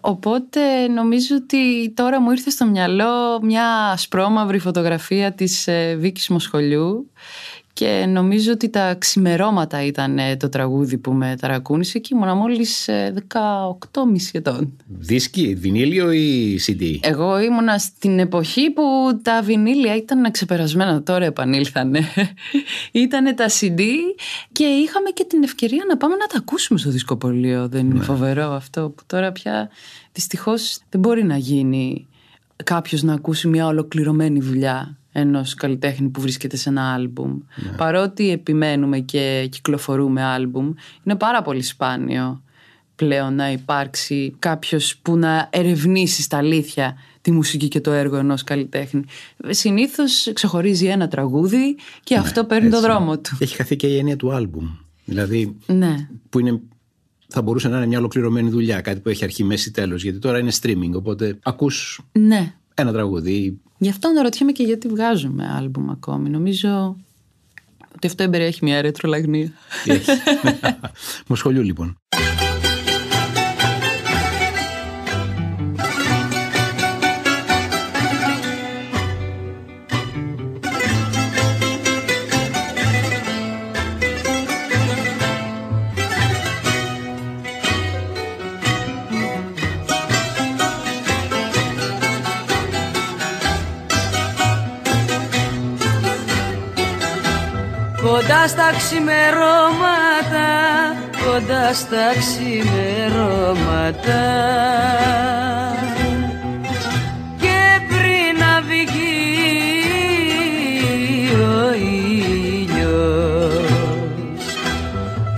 [0.00, 7.10] Οπότε νομίζω ότι τώρα μου ήρθε στο μυαλό μια ασπρόμαυρη φωτογραφία της ε, Βίκης Μοσχολιού
[7.78, 12.88] και νομίζω ότι τα ξημερώματα ήταν ε, το τραγούδι που με ταρακούνησε και ήμουνα μόλις
[12.88, 14.00] ε, 18,5
[14.32, 14.72] ετών.
[14.86, 16.98] Δίσκι, βινίλιο ή CD.
[17.00, 18.82] Εγώ ήμουνα στην εποχή που
[19.22, 22.00] τα βινίλια ήταν ξεπερασμένα, τώρα επανήλθανε.
[22.92, 23.80] Ήτανε τα CD
[24.52, 27.68] και είχαμε και την ευκαιρία να πάμε να τα ακούσουμε στο δισκοπολείο.
[27.68, 29.70] Δεν είναι φοβερό αυτό που τώρα πια
[30.12, 32.06] δυστυχώς δεν μπορεί να γίνει
[32.64, 37.38] κάποιος να ακούσει μια ολοκληρωμένη δουλειά ενός καλλιτέχνη που βρίσκεται σε ένα άλμπουμ.
[37.76, 40.72] Παρότι επιμένουμε και κυκλοφορούμε άλμπουμ,
[41.04, 42.42] είναι πάρα πολύ σπάνιο
[42.96, 48.44] πλέον να υπάρξει κάποιος που να ερευνήσει στα αλήθεια τη μουσική και το έργο ενός
[48.44, 49.02] καλλιτέχνη.
[49.48, 52.88] Συνήθως ξεχωρίζει ένα τραγούδι και αυτό παίρνει το έτσι.
[52.88, 53.36] δρόμο του.
[53.38, 54.66] Έχει χαθεί και η έννοια του άλμπουμ.
[55.04, 56.08] Δηλαδή Ναι.
[56.28, 56.60] που είναι,
[57.28, 60.02] θα μπορούσε να είναι μια ολοκληρωμένη δουλειά, κάτι που έχει αρχή, μέση, τέλος.
[60.02, 62.54] Γιατί τώρα είναι streaming, οπότε ακούς Ναι.
[62.74, 63.60] ένα τραγούδι.
[63.78, 66.30] Γι' αυτό αναρωτιέμαι και γιατί βγάζουμε άλμπουμ ακόμη.
[66.30, 66.96] Νομίζω
[67.94, 69.52] ότι αυτό εμπεριέχει μια ρετρολαγνία.
[69.84, 70.10] Τι έχει.
[71.28, 71.98] Μοσχολιού λοιπόν.
[98.08, 100.48] Κοντά στα ξημερώματα,
[101.24, 103.64] κοντά στα ξημερώματα.
[107.40, 108.90] Και πριν να βγει
[111.40, 111.72] ο
[112.42, 112.92] ήλιος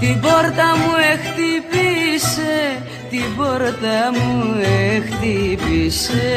[0.00, 2.54] Την πόρτα μου εχτύπησε,
[3.11, 4.30] την πόρτα μου
[4.94, 6.28] εχτύπησε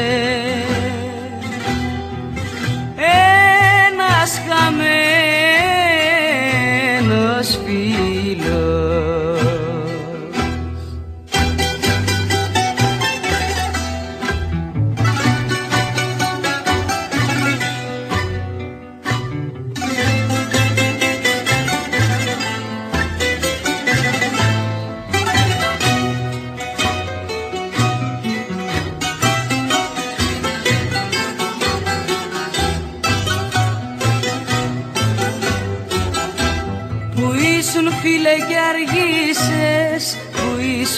[3.76, 5.23] ένας χαμένος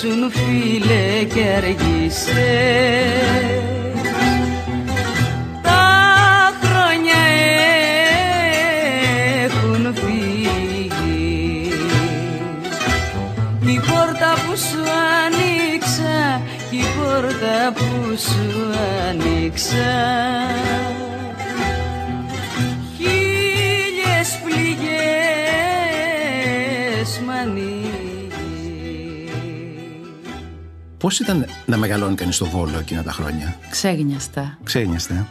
[0.06, 2.36] ήσουν φίλε και αργήσες.
[5.62, 7.22] Τα χρόνια
[9.44, 11.70] έχουν φύγει.
[13.64, 14.82] Κι η πόρτα που σου
[15.24, 18.48] άνοιξα Κι η πόρτα που σου
[19.08, 19.94] άνοιξα
[31.06, 34.58] Πώς ήταν να μεγαλώνει κανείς στο Βόλο εκείνα τα χρόνια; Ξέγνιαστα.
[34.64, 35.14] Ξένιαστε.
[35.14, 35.24] ε;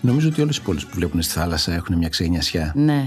[0.00, 2.72] Νομίζω ότι όλες οι πόλεις που βλέπουν στη θάλασσα έχουν μια ξενιασιά.
[2.76, 3.04] Ναι.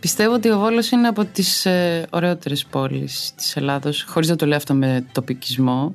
[0.00, 4.46] Πιστεύω ότι ο Βόλος είναι από τις ε, ωραιότερες πόλεις της Ελλάδος, χωρίς να το
[4.46, 5.94] λέω αυτό με τοπικισμό.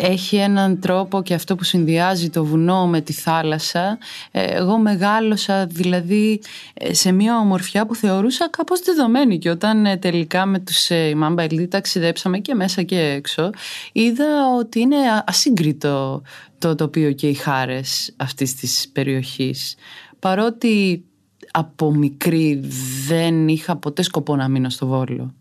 [0.00, 3.98] Έχει έναν τρόπο και αυτό που συνδυάζει το βουνό με τη θάλασσα.
[4.30, 6.40] Ε, Εγώ μεγάλωσα δηλαδή
[6.74, 11.14] ε, σε μια ομορφιά που θεωρούσα κάπως δεδομένη και όταν ε, τελικά με τους ε,
[11.14, 13.50] Μάμπα Ελδί ταξιδέψαμε και μέσα και έξω
[13.92, 14.24] είδα
[14.58, 16.22] ότι είναι α- ασύγκριτο
[16.58, 19.74] το τοπίο και οι χάρες αυτής της περιοχής.
[20.18, 21.04] Παρότι
[21.50, 22.60] από μικρή
[23.06, 25.34] δεν είχα ποτέ σκοπό να μείνω στο Βόλο.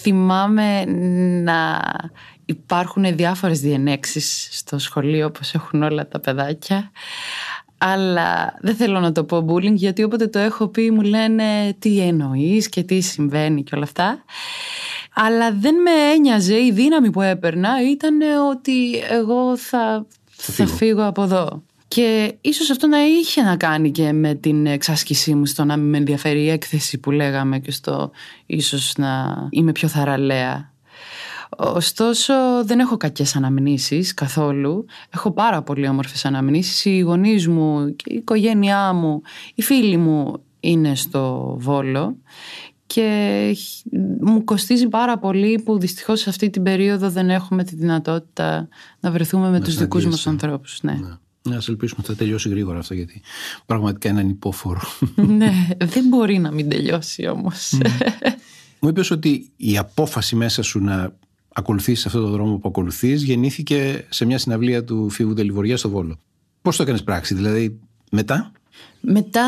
[0.00, 0.84] Θυμάμαι
[1.44, 1.80] να
[2.44, 6.90] υπάρχουν διάφορες διενέξεις στο σχολείο όπως έχουν όλα τα παιδάκια
[7.78, 12.00] αλλά δεν θέλω να το πω bullying γιατί όποτε το έχω πει μου λένε τι
[12.00, 14.24] εννοείς και τι συμβαίνει και όλα αυτά
[15.14, 20.76] αλλά δεν με ένοιαζε η δύναμη που έπαιρνα ήταν ότι εγώ θα, θα φύγω.
[20.76, 21.62] φύγω από εδώ.
[21.88, 25.88] Και ίσως αυτό να είχε να κάνει και με την εξάσκησή μου στο να μην
[25.88, 28.10] με ενδιαφέρει η έκθεση που λέγαμε και στο
[28.46, 30.72] ίσως να είμαι πιο θαραλέα.
[31.56, 34.84] Ωστόσο δεν έχω κακές αναμνήσεις καθόλου.
[35.14, 36.84] Έχω πάρα πολύ όμορφες αναμνήσεις.
[36.84, 39.22] Οι γονείς μου, και η οικογένειά μου,
[39.54, 42.16] οι φίλοι μου είναι στο Βόλο
[42.86, 47.74] και χ- μου κοστίζει πάρα πολύ που δυστυχώς σε αυτή την περίοδο δεν έχουμε τη
[47.76, 48.68] δυνατότητα
[49.00, 50.46] να βρεθούμε με τους δικούς μας συναντήσετε.
[50.46, 50.78] ανθρώπους.
[50.82, 50.98] Ναι.
[51.42, 53.20] Να ας ελπίσουμε ότι θα τελειώσει γρήγορα αυτό γιατί
[53.66, 54.80] πραγματικά είναι ανυπόφορο.
[55.38, 55.52] ναι,
[55.84, 57.78] δεν μπορεί να μην τελειώσει όμως.
[58.80, 61.12] Μου είπες ότι η απόφαση μέσα σου να
[61.56, 66.18] ακολουθήσεις αυτό το δρόμο που ακολουθείς γεννήθηκε σε μια συναυλία του Φίβου Τελιβοριά στο Βόλο.
[66.62, 67.78] Πώς το έκανες πράξη, δηλαδή
[68.10, 68.52] μετά;
[69.00, 69.46] Μετά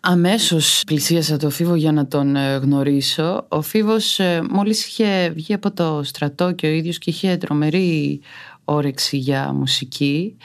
[0.00, 3.46] αμέσως πλησίασα το Φίβο για να τον ε, γνωρίσω.
[3.48, 8.20] Ο Φίβος ε, μόλις είχε βγει από το στρατό και ο ίδιος και είχε τρομερή
[8.64, 10.36] όρεξη για μουσική.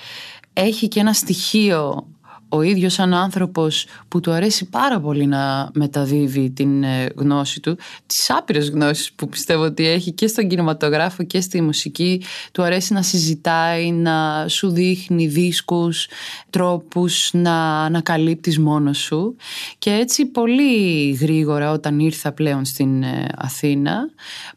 [0.54, 2.08] Έχει και ένα στοιχείο
[2.54, 7.78] ο ίδιος σαν άνθρωπος που του αρέσει πάρα πολύ να μεταδίδει την ε, γνώση του,
[8.06, 12.94] τις άπειρες γνώσεις που πιστεύω ότι έχει και στον κινηματογράφο και στη μουσική, του αρέσει
[12.94, 16.08] να συζητάει, να σου δείχνει δίσκους,
[16.50, 19.36] τρόπους να ανακαλύπτεις μόνος σου.
[19.78, 24.10] Και έτσι πολύ γρήγορα όταν ήρθα πλέον στην ε, Αθήνα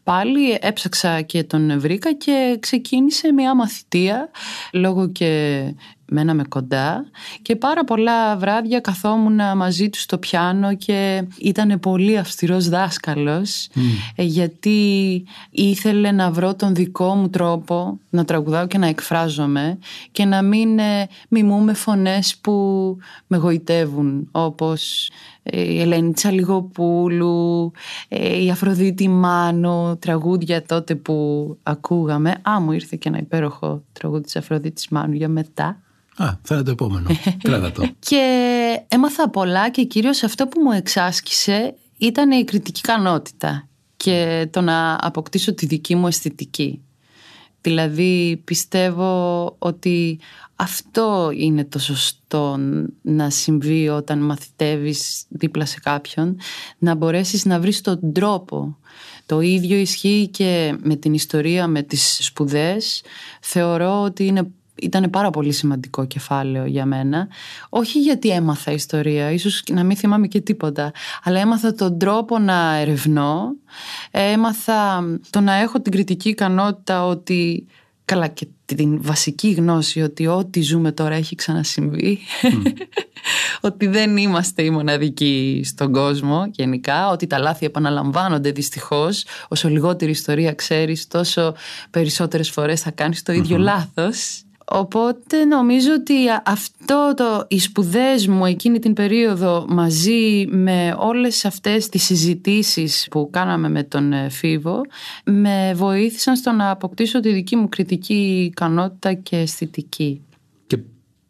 [0.03, 4.29] πάλι έψαξα και τον βρήκα και ξεκίνησε μια μαθητεία
[4.73, 5.61] λόγω και
[6.09, 7.05] μέναμε κοντά
[7.41, 13.69] και πάρα πολλά βράδια καθόμουν μαζί τους στο πιάνο και ήταν πολύ αυστηρός δάσκαλος
[14.15, 19.77] ε, γιατί ήθελε να βρω τον δικό μου τρόπο να τραγουδάω και να εκφράζομαι
[20.11, 25.09] και να μην ε, μιμούμε φωνές που με γοητεύουν όπως
[25.49, 27.71] ε, η Ελένη Τσαλιγοπούλου,
[28.07, 32.35] ε, η Αφροδίτη Μάνου, τραγούδια τότε που ακούγαμε.
[32.49, 35.81] Α, μου ήρθε και ένα υπέροχο τραγούδι της Αφροδίτης Μάνου για μετά.
[36.17, 37.09] Α, θα είναι το επόμενο.
[37.43, 37.89] Κράτα το.
[37.99, 38.21] Και
[38.87, 44.97] έμαθα πολλά και κυρίως αυτό που μου εξάσκησε ήταν η κριτική ικανότητα και το να
[45.01, 46.81] αποκτήσω τη δική μου αισθητική.
[47.61, 50.19] Δηλαδή πιστεύω ότι
[50.55, 52.59] αυτό είναι το σωστό
[53.01, 56.37] να συμβεί όταν μαθητεύεις δίπλα σε κάποιον,
[56.77, 58.77] να μπορέσεις να βρεις τον τρόπο.
[59.25, 63.03] Το ίδιο ισχύει και με την ιστορία, με τις σπουδές.
[63.41, 64.51] Θεωρώ ότι είναι
[64.81, 67.27] ήταν πάρα πολύ σημαντικό κεφάλαιο για μένα.
[67.69, 70.91] Όχι γιατί έμαθα ιστορία, ίσως να μην θυμάμαι και τίποτα,
[71.23, 73.55] αλλά έμαθα τον τρόπο να ερευνώ,
[74.11, 77.65] έμαθα το να έχω την κριτική ικανότητα ότι,
[78.05, 82.19] καλά και την βασική γνώση ότι ό,τι ζούμε τώρα έχει ξανασυμβεί,
[83.61, 90.11] ότι δεν είμαστε οι μοναδικοί στον κόσμο γενικά, ότι τα λάθη επαναλαμβάνονται δυστυχώς, όσο λιγότερη
[90.11, 91.55] ιστορία ξέρεις τόσο
[91.89, 94.41] περισσότερες φορές θα κάνεις το ίδιο λάθος.
[94.71, 96.13] Οπότε νομίζω ότι
[96.45, 103.29] αυτό το, οι σπουδές μου εκείνη την περίοδο μαζί με όλες αυτές τις συζητήσεις που
[103.31, 104.81] κάναμε με τον ε, Φίβο
[105.23, 110.21] με βοήθησαν στο να αποκτήσω τη δική μου κριτική ικανότητα και αισθητική.
[110.67, 110.77] Και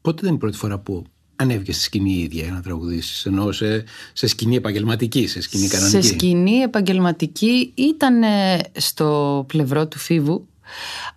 [0.01, 1.03] πότε ήταν η πρώτη φορά που
[1.35, 5.67] ανέβηκες στη σκηνή η ίδια για να τραγουδήσεις, ενώ σε, σε σκηνή επαγγελματική, σε σκηνή
[5.67, 10.47] κανονική; Σε σκηνή επαγγελματική ήταν ε, στο πλευρό του Φίβου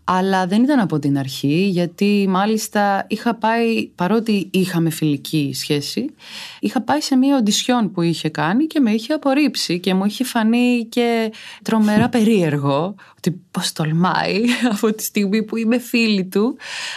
[0.05, 6.15] αλλά δεν ήταν από την αρχή γιατί μάλιστα είχα πάει παρότι είχαμε φιλική σχέση
[6.61, 10.25] είχα πάει σε μία οντισιόν που είχε κάνει και με είχε απορρίψει και μου είχε
[10.25, 11.33] φανεί και
[11.63, 16.57] τρομερά περίεργο ότι πως τολμάει από τη στιγμή που είμαι φίλη του.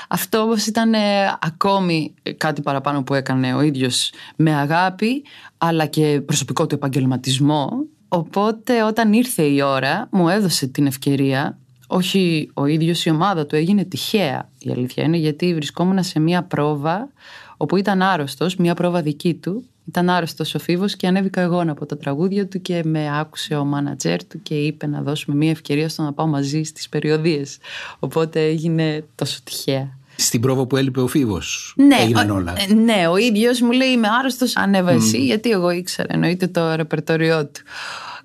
[0.09, 5.23] Αυτό όμως ήταν ε, ακόμη κάτι παραπάνω που έκανε ο ίδιος με αγάπη
[5.57, 7.69] αλλά και προσωπικό του επαγγελματισμό.
[8.07, 11.57] Οπότε όταν ήρθε η ώρα μου έδωσε την ευκαιρία
[11.95, 16.43] όχι ο ίδιος η ομάδα του έγινε τυχαία η αλήθεια είναι γιατί βρισκόμουν σε μια
[16.43, 17.09] πρόβα
[17.57, 21.85] όπου ήταν άρρωστος, μια πρόβα δική του Ήταν άρρωστος ο Φίβος και ανέβηκα εγώ από
[21.85, 25.89] τα τραγούδια του και με άκουσε ο μάνατζερ του και είπε να δώσουμε μια ευκαιρία
[25.89, 27.57] στο να πάω μαζί στις περιοδίες.
[27.99, 29.97] Οπότε έγινε τόσο τυχαία.
[30.15, 31.73] Στην πρόβα που έλειπε ο Φίβος.
[31.77, 32.53] Ναι, έγιναν ο, όλα.
[32.69, 34.55] ε, ναι, ο ίδιος μου λέει Είμαι άρρωστος.
[34.57, 36.07] Ανέβα εσύ, γιατί εγώ ήξερα.
[36.11, 37.61] Εννοείται το ρεπερτοριό του.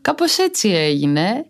[0.00, 1.44] Κάπως έτσι έγινε.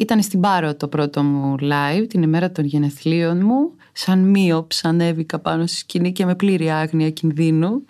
[0.00, 3.70] Ήταν στην Πάρο το πρώτο μου live την ημέρα των γενεθλίων μου.
[3.92, 7.84] Σαν μείωψ ανέβηκα πάνω στη σκηνή και με πλήρη άγνοια κινδύνου.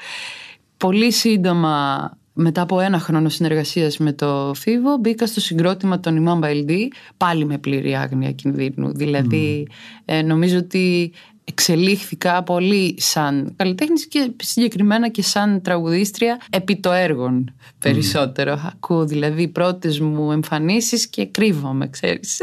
[0.76, 6.44] Πολύ σύντομα μετά από ένα χρόνο συνεργασίας με το Φίβο μπήκα στο συγκρότημα των Imam
[6.44, 6.72] LD
[7.16, 8.92] πάλι με πλήρη άγνοια κινδύνου.
[8.92, 9.68] Δηλαδή
[10.04, 11.12] ε, νομίζω ότι
[11.48, 18.60] εξελίχθηκα πολύ σαν καλλιτέχνης και συγκεκριμένα και σαν τραγουδίστρια επί το έργων περισσότερο.
[18.72, 22.40] Ακούω δηλαδή πρώτες μου εμφανίσεις και κρύβομαι, ξέρεις.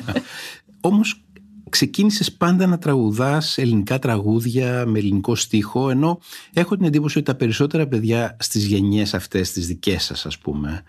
[0.80, 1.24] Όμως
[1.68, 6.20] ξεκίνησες πάντα να τραγουδάς ελληνικά τραγούδια με ελληνικό στίχο ενώ
[6.52, 10.82] έχω την εντύπωση ότι τα περισσότερα παιδιά στις γενιές αυτές τις δικές σας ας πούμε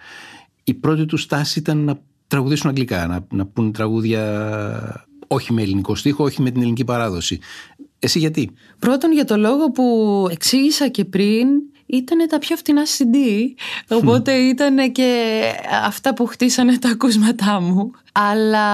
[0.64, 5.96] η πρώτη τους στάση ήταν να τραγουδήσουν αγγλικά, να, να πούν τραγούδια όχι με ελληνικό
[5.96, 7.40] στίχο, όχι με την ελληνική παράδοση.
[8.00, 11.48] Εσύ γιατί; Πρώτον για το λόγο που εξήγησα και πριν
[11.86, 13.16] ήταν τα πιο φτηνά CD
[13.90, 15.42] οπότε ήταν και
[15.84, 17.92] αυτά που χτίσανε τα ακούσματά μου.
[18.12, 18.66] Αλλά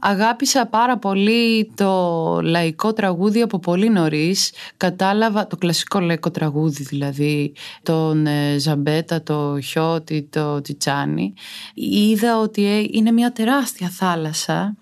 [0.00, 4.52] αγάπησα πάρα πολύ το λαϊκό τραγούδι από πολύ νωρίς.
[4.76, 11.34] κατάλαβα το κλασικό λαϊκό τραγούδι δηλαδή τον ε, Ζαμπέτα, το Χιώτη, το Τσιτσάνι
[11.74, 14.76] είδα ότι ε, είναι μια τεράστια θάλασσα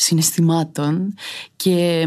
[0.00, 1.14] συναισθημάτων
[1.56, 2.06] και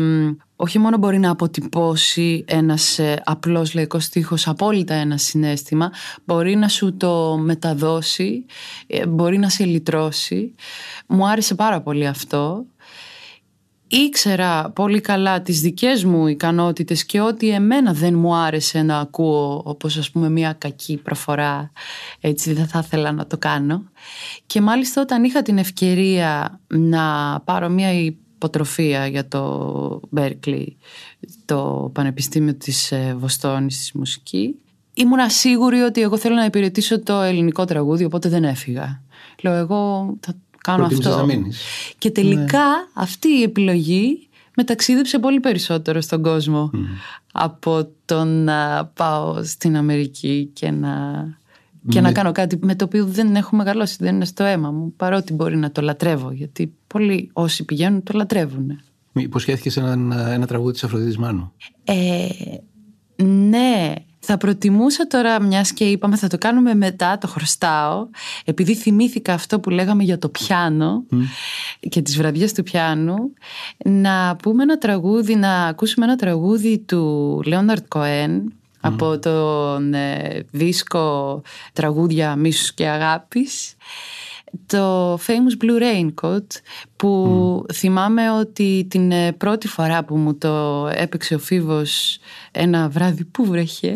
[0.56, 5.92] όχι μόνο μπορεί να αποτυπώσει ένας ε, απλός λαϊκός στίχος απόλυτα ένα συνέστημα,
[6.26, 8.46] μπορεί να σου το μεταδώσει,
[8.88, 10.56] ε, μπορεί να σε λυτρώσει.
[11.08, 12.66] Μου άρεσε πάρα πολύ αυτό.
[13.96, 19.62] Ήξερα πολύ καλά τις δικές μου ικανότητες και ότι εμένα δεν μου άρεσε να ακούω
[19.66, 21.72] όπως ας πούμε μια κακή προφορά
[22.20, 23.84] έτσι δεν θα ήθελα να το κάνω
[24.46, 30.68] και μάλιστα όταν είχα την ευκαιρία να πάρω μια υποτροφία για το Berkeley,
[31.46, 34.56] το Πανεπιστήμιο της ε, Βοστόνης της μουσικής.
[34.94, 39.02] Ήμουν σίγουρη ότι εγώ θέλω να υπηρετήσω το ελληνικό τραγούδι, οπότε δεν έφυγα.
[39.42, 41.28] Λέω εγώ θα κάνω αυτό.
[41.98, 42.92] Και τελικά ναι.
[42.94, 46.72] αυτή η επιλογή με ταξίδεψε πολύ περισσότερο στον κόσμο
[47.32, 51.26] από το να πάω στην Αμερική και να
[51.90, 54.94] και να κάνω κάτι με το οποίο δεν έχω μεγαλώσει, δεν είναι στο αίμα μου,
[54.98, 58.80] παρότι μπορεί να το λατρεύω, γιατί πολλοί όσοι πηγαίνουν το λατρεύουν.
[59.14, 62.28] Υποσχέθηκες ένα, ένα τραγούδι της Αφροδίτης Μάνου; Ε,
[63.24, 63.94] ναι,
[64.26, 68.08] θα προτιμούσα τώρα, μιας και είπαμε θα το κάνουμε μετά, το χρωστάω,
[68.46, 71.04] επειδή θυμήθηκα αυτό που λέγαμε για το πιάνο
[71.90, 73.16] και τις βραδιές του πιάνου,
[73.86, 81.42] να πούμε ένα τραγούδι, να ακούσουμε ένα τραγούδι του Λέοναρτ Κοέν, από τον ε, δίσκο
[81.74, 83.76] τραγούδια μίσους και αγάπης
[84.66, 86.48] το Famous Blue Raincoat
[86.96, 92.18] που θυμάμαι ότι την ε, πρώτη φορά που μου το έπαιξε ο Φίβος
[92.52, 93.96] ένα βράδυ που βρέχε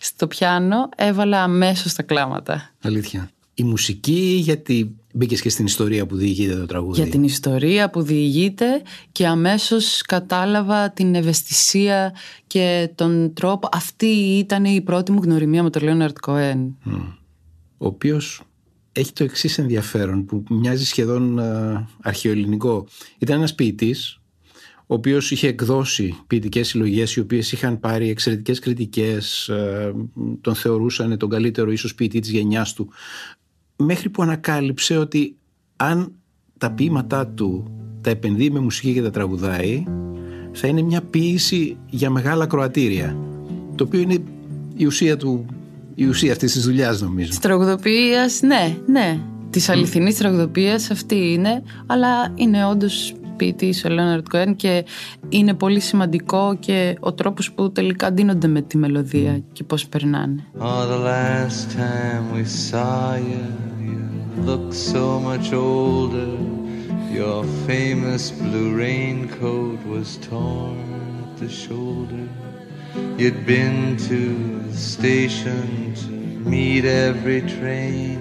[0.00, 2.70] στο πιάνο έβαλα αμέσως τα κλάματα.
[2.82, 3.30] Αλήθεια.
[3.54, 8.02] Η μουσική γιατί μπήκε και στην ιστορία που διηγείται το τραγούδι; Για την ιστορία που
[8.02, 8.82] διηγείται
[9.12, 12.14] και αμέσως κατάλαβα την ευαισθησία
[12.46, 13.68] και τον τρόπο.
[13.72, 14.06] Αυτή
[14.38, 16.76] ήταν η πρώτη μου γνωριμία με τον Λέοναρτ Κοέν.
[17.78, 18.42] Ο οποίος
[18.98, 22.86] έχει το εξής ενδιαφέρον που μοιάζει σχεδόν uh, αρχαιοελληνικό.
[23.18, 24.20] Ήταν ένας ποιητής,
[24.86, 29.92] ο οποίος είχε εκδώσει ποιητικές συλλογές, οι οποίες είχαν πάρει εξαιρετικές κριτικές, uh,
[30.40, 32.90] τον θεωρούσαν τον καλύτερο ίσως ποιητή της γενιάς του
[33.78, 35.36] μέχρι που ανακάλυψε ότι
[35.76, 36.12] αν
[36.58, 39.84] τα ποίηματά του τα επενδύει με μουσική και τα τραγουδάει
[40.52, 43.16] θα είναι μια ποίηση για μεγάλα κροατήρια
[43.74, 44.22] το οποίο είναι
[44.76, 45.46] η ουσία του
[46.00, 50.18] η ουσία αυτής της δουλειάς νομίζω Της τραγουδοποίησης, ναι, ναι Της αληθινής mm.
[50.18, 54.84] τραγουδοποίησης αυτή είναι Αλλά είναι όντως ποιητής ο Λέοναρτ Κοέν και
[55.28, 60.44] είναι πολύ σημαντικό και ο τρόπος που τελικά ντύνονται με τη μελωδία και πώς περνάνε.
[60.58, 63.46] Oh, the last time we saw you,
[63.88, 64.00] you
[64.48, 66.32] look so much older.
[67.18, 70.88] Your famous blue raincoat was torn
[71.22, 72.47] at the shoulder.
[73.18, 76.06] You'd been to the station to
[76.48, 78.18] meet every train.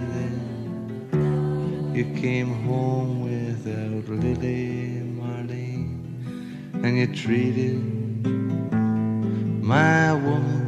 [1.12, 6.02] Then you came home without Lily Marlene,
[6.84, 7.82] and you treated
[9.63, 10.68] my woman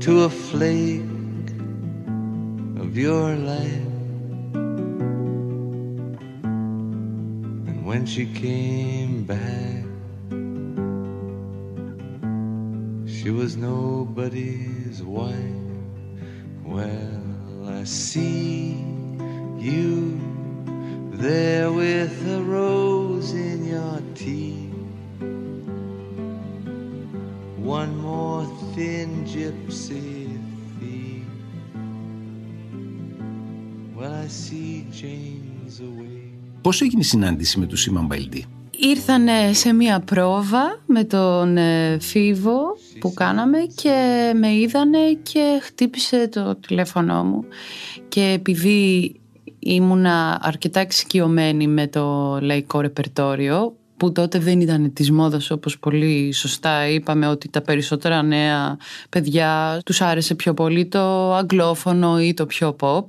[0.00, 1.02] to a flake
[2.80, 3.86] of your life.
[7.68, 9.91] And when she came back,
[13.22, 15.60] She was nobody's wife.
[16.74, 17.22] Well,
[17.78, 18.74] I see
[19.68, 20.18] you
[21.24, 24.74] there with a rose in your teeth.
[27.78, 28.44] One more
[28.74, 30.10] thin gypsy
[30.78, 31.26] thief.
[33.96, 36.32] Well, I see James away.
[36.62, 38.44] Πώς έγινε η συνάντηση με του Σίμαν Μπαϊλντή.
[38.70, 46.28] Ήρθανε σε μία πρόβα με τον ε, Φίβο που κάναμε και με είδανε και χτύπησε
[46.28, 47.44] το τηλέφωνο μου.
[48.08, 49.12] Και επειδή
[49.58, 56.32] ήμουνα αρκετά εξοικειωμένη με το λαϊκό ρεπερτόριο που τότε δεν ήταν της μόδας όπως πολύ
[56.32, 58.76] σωστά είπαμε ότι τα περισσότερα νέα
[59.08, 63.04] παιδιά τους άρεσε πιο πολύ το αγγλόφωνο ή το πιο pop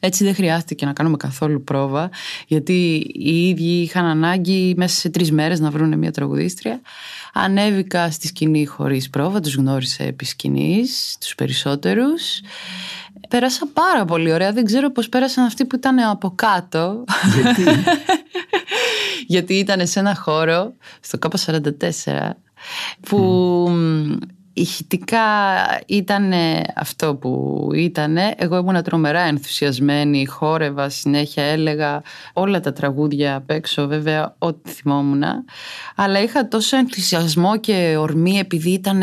[0.00, 2.10] έτσι δεν χρειάστηκε να κάνουμε καθόλου πρόβα,
[2.46, 6.80] γιατί οι ίδιοι είχαν ανάγκη μέσα σε τρεις μέρες να βρουν μια τραγουδίστρια.
[7.32, 12.40] Ανέβηκα στη σκηνή χωρίς πρόβα, τους γνώρισα επί σκηνής, τους περισσότερους.
[13.28, 14.52] Πέρασα πάρα πολύ ωραία.
[14.52, 17.04] Δεν ξέρω πώς πέρασαν αυτοί που ήταν από κάτω.
[17.34, 17.62] Γιατί,
[19.34, 22.30] Γιατί ήταν σε ένα χώρο, στο ΚΑΠΑ44,
[23.00, 23.18] που
[24.60, 25.20] ηχητικά
[25.86, 26.32] ήταν
[26.74, 28.16] αυτό που ήταν.
[28.36, 32.02] Εγώ ήμουν τρομερά ενθουσιασμένη, χόρευα συνέχεια, έλεγα
[32.32, 35.22] όλα τα τραγούδια απ' έξω, βέβαια ό,τι θυμόμουν.
[35.96, 39.02] Αλλά είχα τόσο ενθουσιασμό και ορμή επειδή ήταν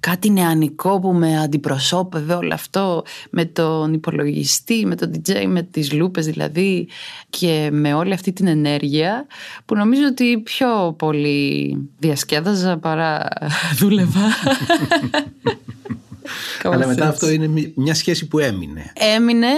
[0.00, 5.92] κάτι νεανικό που με αντιπροσώπευε όλο αυτό με τον υπολογιστή, με τον DJ, με τις
[5.92, 6.88] λούπες δηλαδή
[7.30, 9.26] και με όλη αυτή την ενέργεια
[9.64, 13.28] που νομίζω ότι πιο πολύ διασκέδαζα παρά
[13.78, 14.20] δούλευα.
[15.02, 15.22] αλλά
[16.62, 17.02] Κάπως μετά έτσι.
[17.08, 18.92] αυτό είναι μι- μια σχέση που έμεινε.
[19.16, 19.48] Έμεινε.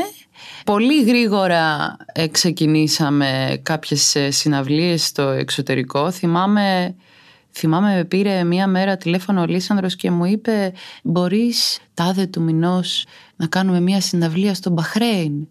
[0.64, 6.10] Πολύ γρήγορα ε, ξεκινήσαμε κάποιες ε, συναυλίες στο εξωτερικό.
[6.10, 6.94] Θυμάμαι,
[7.52, 10.72] θυμάμαι με πήρε μία μέρα τηλέφωνο ο Λίσανδρος και μου είπε
[11.02, 13.04] μπορείς τάδε του μηνός
[13.36, 15.48] να κάνουμε μία συναυλία στο Μπαχρέιν.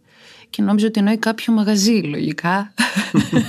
[0.56, 2.74] Και νόμιζα ότι εννοεί κάποιο μαγαζί, λογικά.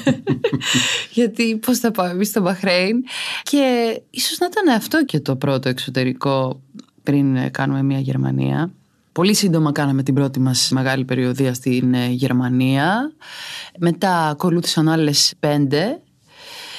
[1.12, 3.04] Γιατί πώς θα πάμε εμείς στο Μπαχρέιν.
[3.42, 6.60] Και ίσως να ήταν αυτό και το πρώτο εξωτερικό
[7.02, 8.70] πριν ε, κάνουμε μια Γερμανία.
[9.12, 13.12] Πολύ σύντομα κάναμε την πρώτη μας μεγάλη περιοδία στην ε, Γερμανία.
[13.78, 16.00] Μετά ακολούθησαν άλλες πέντε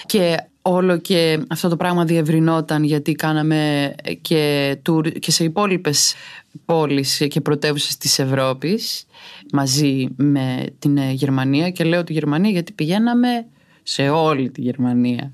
[0.06, 6.16] και όλο και αυτό το πράγμα διευρυνόταν γιατί κάναμε και, tour και σε υπόλοιπες
[6.66, 9.06] πόλεις και πρωτεύουσες της Ευρώπης
[9.52, 13.46] μαζί με την ε, Γερμανία και λέω τη Γερμανία γιατί πηγαίναμε
[13.84, 15.32] σε όλη τη Γερμανία.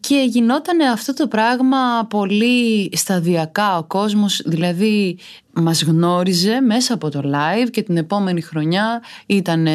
[0.00, 5.18] Και γινόταν αυτό το πράγμα πολύ σταδιακά ο κόσμος, δηλαδή
[5.52, 9.66] μας γνώριζε μέσα από το live και την επόμενη χρονιά ήταν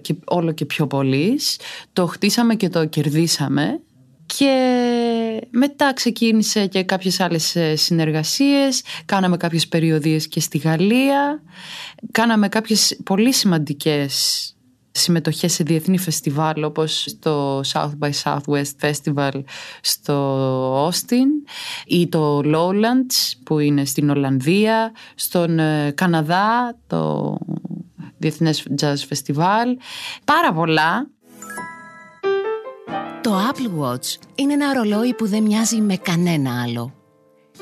[0.00, 1.58] και όλο και πιο πολλής.
[1.92, 3.80] Το χτίσαμε και το κερδίσαμε
[4.36, 11.42] και μετά ξεκίνησε και κάποιες άλλες ε, συνεργασίες, κάναμε κάποιες περιοδίες και στη Γαλλία,
[12.10, 14.52] κάναμε κάποιες πολύ σημαντικές
[14.90, 19.42] συμμετοχές σε διεθνή φεστιβάλ όπως στο South by Southwest Festival
[19.80, 21.50] στο Austin
[21.86, 27.36] ή το Lowlands που είναι στην Ολλανδία, στον ε, Καναδά το
[28.18, 29.66] Διεθνές Jazz Festival.
[30.24, 31.06] Πάρα πολλά.
[33.28, 36.94] Το Apple Watch είναι ένα ρολόι που δεν μοιάζει με κανένα άλλο.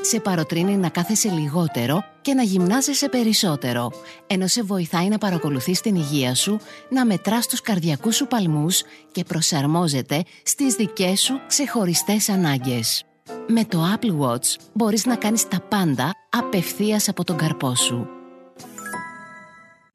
[0.01, 3.93] Σε παροτρύνει να κάθεσαι λιγότερο και να γυμνάζεσαι περισσότερο,
[4.27, 6.59] ενώ σε βοηθάει να παρακολουθείς την υγεία σου,
[6.91, 13.05] να μετράς τους καρδιακούς σου παλμούς και προσαρμόζεται στις δικές σου ξεχωριστές ανάγκες.
[13.47, 18.07] Με το Apple Watch μπορείς να κάνεις τα πάντα απευθείας από τον καρπό σου.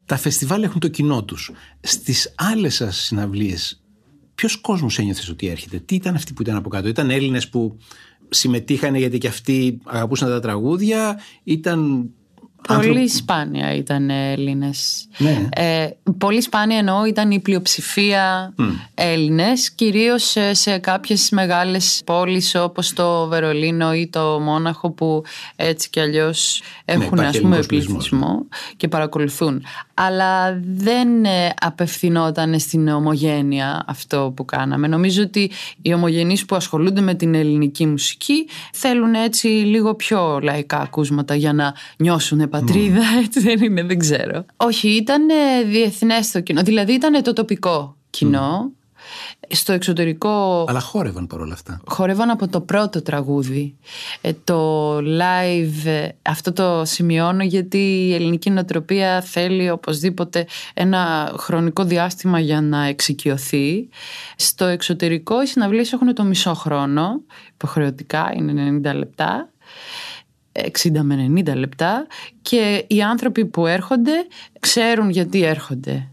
[0.05, 1.51] Τα φεστιβάλ έχουν το κοινό τους.
[1.82, 3.80] Στις άλλες σας συναυλίες,
[4.41, 7.77] ποιος κόσμος ένιωθες ότι έρχεται, τι ήταν αυτοί που ήταν από κάτω, ήταν Έλληνες που
[8.29, 12.09] συμμετείχαν γιατί και αυτοί αγαπούσαν τα τραγούδια, ήταν
[12.67, 15.07] Πολύ άνθρωποι- σπάνια ήταν Έλληνες.
[15.17, 15.47] Ναι.
[15.55, 15.87] Ε,
[16.17, 18.53] πολύ σπάνια εννοώ ήταν η πλειοψηφία
[18.93, 25.23] Έλληνες, κυρίως σε, σε κάποιες μεγάλες πόλεις όπως το Βερολίνο ή το Μόναχο που
[25.55, 28.09] έτσι κι αλλιώς έχουν υπάρχει ας πούμε ελληνικός πληθυσμός.
[28.09, 29.63] πληθυσμό και παρακολουθούν.
[30.06, 34.88] Αλλά δεν ε, απευθυνόταν στην ομογένεια αυτό που κάναμε.
[34.88, 40.80] Νομίζω ότι οι ομογενείς που ασχολούνται με την ελληνική μουσική θέλουν έτσι λίγο πιο λαϊκά
[40.80, 44.45] ακούσματα για να νιώσουν πατρίδα, έτσι δεν είναι, δεν ξέρω.
[44.58, 48.72] Όχι, ήταν ε, διεθνές το κοινό, δηλαδή ήταν το τοπικό κοινό.
[49.49, 51.82] Στο εξωτερικό Αλλά χόρευαν παρόλα αυτά.
[51.88, 53.76] χορεύαν από το πρώτο τραγούδι.
[54.22, 61.84] Ε, το live, ε, αυτό το σημειώνω γιατί η ελληνική νοοτροπία θέλει οπωσδήποτε ένα χρονικό
[61.84, 63.89] διάστημα για να εξοικειωθεί.
[64.36, 67.22] Στο εξωτερικό οι συναυλίες έχουν το μισό χρόνο,
[67.53, 69.49] υποχρεωτικά είναι 90 λεπτά.
[70.53, 72.07] 60 με 90 λεπτά
[72.41, 74.12] και οι άνθρωποι που έρχονται
[74.59, 76.12] ξέρουν γιατί έρχονται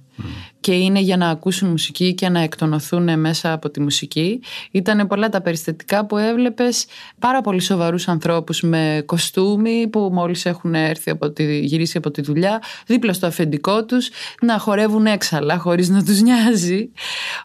[0.60, 4.40] και είναι για να ακούσουν μουσική και να εκτονωθούν μέσα από τη μουσική.
[4.70, 6.86] Ήταν πολλά τα περιστατικά που έβλεπες
[7.18, 12.22] πάρα πολύ σοβαρούς ανθρώπους με κοστούμι που μόλις έχουν έρθει από τη, γυρίσει από τη
[12.22, 16.90] δουλειά δίπλα στο αφεντικό τους να χορεύουν έξαλα χωρίς να τους νοιάζει.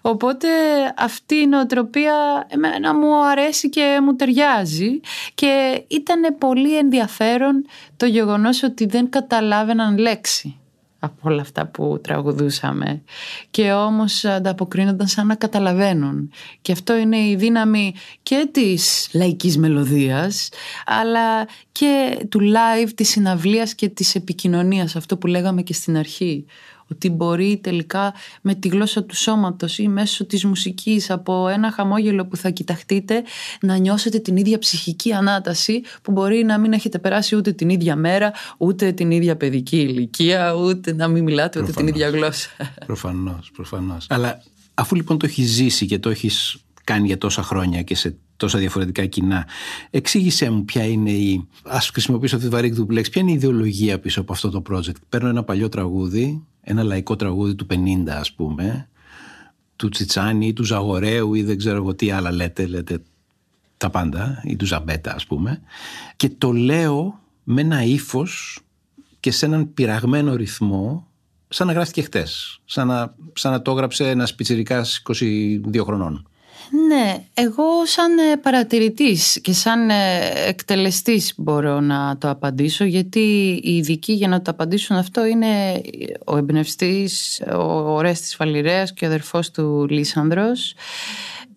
[0.02, 0.48] Οπότε
[0.98, 5.00] αυτή η νοοτροπία εμένα μου αρέσει και μου ταιριάζει
[5.34, 7.66] και ήταν πολύ ενδιαφέρον
[7.98, 10.58] το γεγονός ότι δεν καταλάβαιναν λέξη
[11.04, 13.04] από όλα αυτά που τραγουδούσαμε.
[13.52, 16.32] Και όμως ανταποκρίνονταν σαν να καταλαβαίνουν.
[16.62, 17.94] Και αυτό είναι η δύναμη
[18.24, 20.50] και της λαϊκής μελωδίας
[20.86, 26.46] αλλά και του live, της συναυλίας και της επικοινωνίας αυτό που λέγαμε και στην αρχή
[26.94, 32.26] ότι μπορεί τελικά με τη γλώσσα του σώματος ή μέσω της μουσικής από ένα χαμόγελο
[32.26, 33.24] που θα κοιταχτείτε
[33.62, 37.96] να νιώσετε την ίδια ψυχική ανάταση που μπορεί να μην έχετε περάσει ούτε την ίδια
[37.96, 42.50] μέρα, ούτε την ίδια παιδική ηλικία, ούτε να μην μιλάτε ούτε την ίδια γλώσσα.
[42.86, 44.06] Προφανώς, προφανώς.
[44.10, 48.16] Αλλά αφού λοιπόν το έχεις ζήσει και το έχεις κάνει για τόσα χρόνια και σε
[48.38, 49.48] τόσα διαφορετικά κοινά.
[49.90, 51.48] Εξήγησέ μου ποια είναι η.
[51.64, 54.96] Α χρησιμοποιήσω αυτή τη βαρύκη του ποια είναι η ιδεολογία πίσω από αυτό το project.
[55.10, 57.76] Παίρνω ένα παλιό τραγούδι, ένα λαϊκό τραγούδι του 50,
[58.08, 58.90] ας πούμε,
[59.76, 63.02] του Τσιτσάνι ή του Ζαγορέου ή δεν ξέρω εγώ τι άλλα λέτε, λέτε
[63.78, 65.62] τα πάντα, ή του Ζαμπέτα, ας πούμε,
[66.16, 68.60] και το λέω με ένα ύφος
[69.20, 71.08] και σε έναν πειραγμένο ρυθμό
[71.48, 72.62] σαν να γράφτηκε χτες.
[72.66, 75.02] Σαν να, σαν να το έγραψε ένας πιτσιρικάς
[75.74, 76.28] 22 χρονών.
[76.88, 79.96] Ναι, εγώ σαν ε, παρατηρητής και σαν ε,
[80.48, 83.20] εκτελεστής μπορώ να το απαντήσω γιατί
[83.64, 85.82] οι ειδικοί για να το απαντήσουν αυτό είναι
[86.26, 90.76] ο εμπνευστής, ο Ρέστης Φαλιρέας και ο αδερφός του Λίσανδρος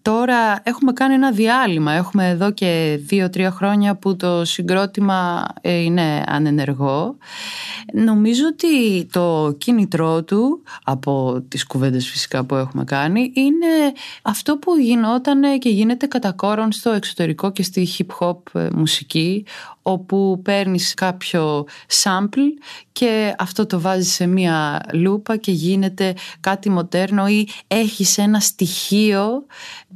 [0.06, 1.92] Τώρα έχουμε κάνει ένα διάλειμμα.
[1.92, 7.16] Έχουμε εδώ και δύο-τρία χρόνια που το συγκρότημα ε, είναι ανενεργό.
[7.92, 13.92] Νομίζω ότι το κίνητρό του, από τις κουβέντες φυσικά που έχουμε κάνει, είναι
[14.22, 19.44] αυτό που γινόταν και γίνεται κατά κόρον στο εξωτερικό και στη hip hop ε, μουσική,
[19.88, 21.66] όπου παίρνεις κάποιο
[22.02, 22.48] sample
[22.92, 29.46] και αυτό το βάζεις σε μία λούπα και γίνεται κάτι μοντέρνο ή έχεις ένα στοιχείο.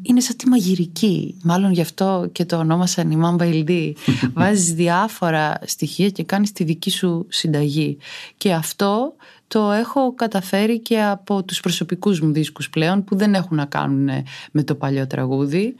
[0.03, 1.34] Είναι σαν τη μαγειρική.
[1.43, 3.93] Μάλλον γι' αυτό και το ονόμασαν η Mamba LD
[4.34, 7.99] βάζεις διάφορα στοιχεία και κάνεις τη δική σου συνταγή.
[8.36, 9.14] Και αυτό
[9.49, 14.09] το έχω καταφέρει και από τους προσωπικούς μου δίσκους πλέον που δεν έχουν να κάνουν
[14.53, 15.74] με το παλιό τραγούδι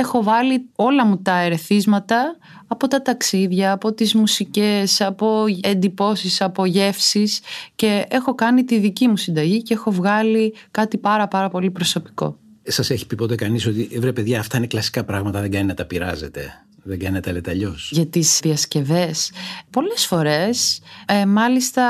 [0.00, 2.36] έχω βάλει όλα μου τα ερεθίσματα
[2.66, 7.40] από τα ταξίδια, από τις μουσικές, από εντυπώσεις, από γεύσεις
[7.74, 12.38] και έχω κάνει τη δική μου συνταγή και έχω βγάλει κάτι πάρα πάρα πολύ προσωπικό.
[12.62, 15.74] Σας έχει πει ποτέ κανείς ότι βρε παιδιά αυτά είναι κλασικά πράγματα δεν κάνει να
[15.74, 16.64] τα πειράζετε.
[16.82, 17.90] Δεν κάνει να τα λέτε αλλιώς.
[17.92, 19.32] Για τις διασκευές.
[19.70, 21.84] Πολλές φορές, ε, μάλιστα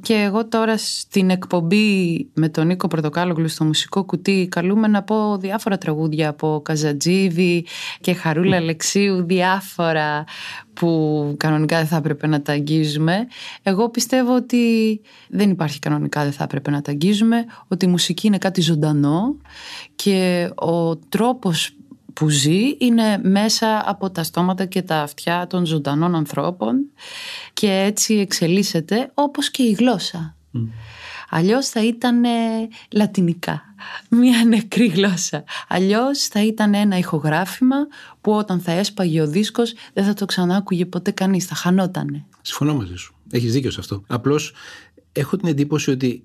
[0.00, 5.36] και εγώ τώρα στην εκπομπή με τον Νίκο Πρωτοκάλογλου στο μουσικό κουτί καλούμε να πω
[5.36, 7.66] διάφορα τραγούδια από Καζατζίδη
[8.00, 10.24] και Χαρούλα Αλεξίου, διάφορα
[10.72, 13.26] που κανονικά δεν θα έπρεπε να τα αγγίζουμε.
[13.62, 18.26] Εγώ πιστεύω ότι δεν υπάρχει κανονικά δεν θα έπρεπε να τα αγγίζουμε, ότι η μουσική
[18.26, 19.36] είναι κάτι ζωντανό
[19.94, 21.74] και ο τρόπος
[22.20, 26.86] που ζει είναι μέσα από τα στόματα και τα αυτιά των ζωντανών ανθρώπων
[27.52, 30.36] και έτσι εξελίσσεται όπως και η γλώσσα.
[30.54, 30.58] Mm.
[31.30, 32.22] Αλλιώς θα ήταν
[32.92, 33.62] λατινικά,
[34.08, 35.44] μια νεκρή γλώσσα.
[35.68, 37.76] Αλλιώς θα ήταν ένα ηχογράφημα
[38.20, 42.24] που όταν θα έσπαγε ο δίσκος δεν θα το ξανά άκουγε ποτέ κανείς, θα χανότανε.
[42.42, 43.14] Συμφωνώ μαζί σου.
[43.30, 44.02] Έχεις δίκιο σε αυτό.
[44.06, 44.52] Απλώς
[45.12, 46.24] έχω την εντύπωση ότι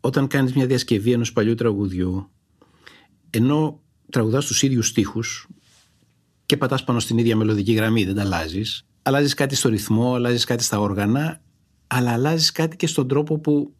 [0.00, 2.30] όταν κάνεις μια διασκευή ενός παλιού τραγουδιού
[3.30, 3.80] ενώ
[4.10, 5.48] τραγουδάς τους ίδιους στίχους
[6.46, 8.84] και πατάς πάνω στην ίδια μελωδική γραμμή, δεν τα αλλάζεις.
[9.02, 11.40] Αλλάζεις κάτι στο ρυθμό, αλλάζεις κάτι στα όργανα,
[11.86, 13.72] αλλά αλλάζεις κάτι και στον τρόπο που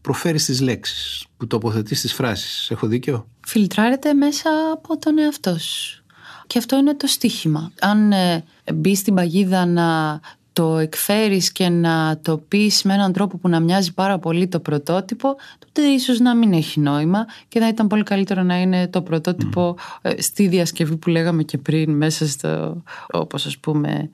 [0.00, 2.70] προφέρεις τις λέξεις, που τοποθετείς τις φράσεις.
[2.70, 6.02] Έχω δίκιο; Φιλτράρεται μέσα από τον εαυτό σου.
[6.46, 7.72] Και αυτό είναι το στίχημα.
[7.80, 10.20] Αν ε, μπει στην παγίδα να
[10.58, 14.60] το εκφέρεις και να το πεις με έναν τρόπο που να μοιάζει πάρα πολύ το
[14.60, 19.02] πρωτότυπο, τότε ίσως να μην έχει νόημα και θα ήταν πολύ καλύτερο να είναι το
[19.02, 24.10] πρωτότυπο ε, στη διασκευή που λέγαμε και πριν μέσα στο, όπως ας πούμε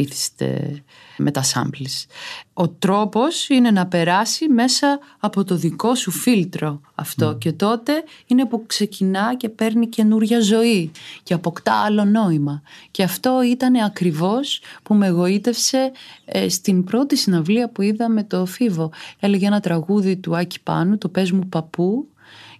[0.00, 0.82] ήθιστε
[1.16, 2.06] με τα samples.
[2.52, 7.92] Ο τρόπος είναι να περάσει μέσα από το δικό σου φίλτρο αυτό και τότε
[8.26, 10.90] είναι που ξεκινά και παίρνει καινούρια ζωή
[11.22, 12.62] και αποκτά άλλο νόημα.
[12.90, 15.92] Και αυτό ήταν ακριβώς που με εγωίτευσε
[16.24, 18.90] ε, στην πρώτη συναυλία που είδα με το Φίβο.
[19.20, 22.08] Έλεγε ένα τραγούδι του Άκη Πάνου, το «Πες μου παππού»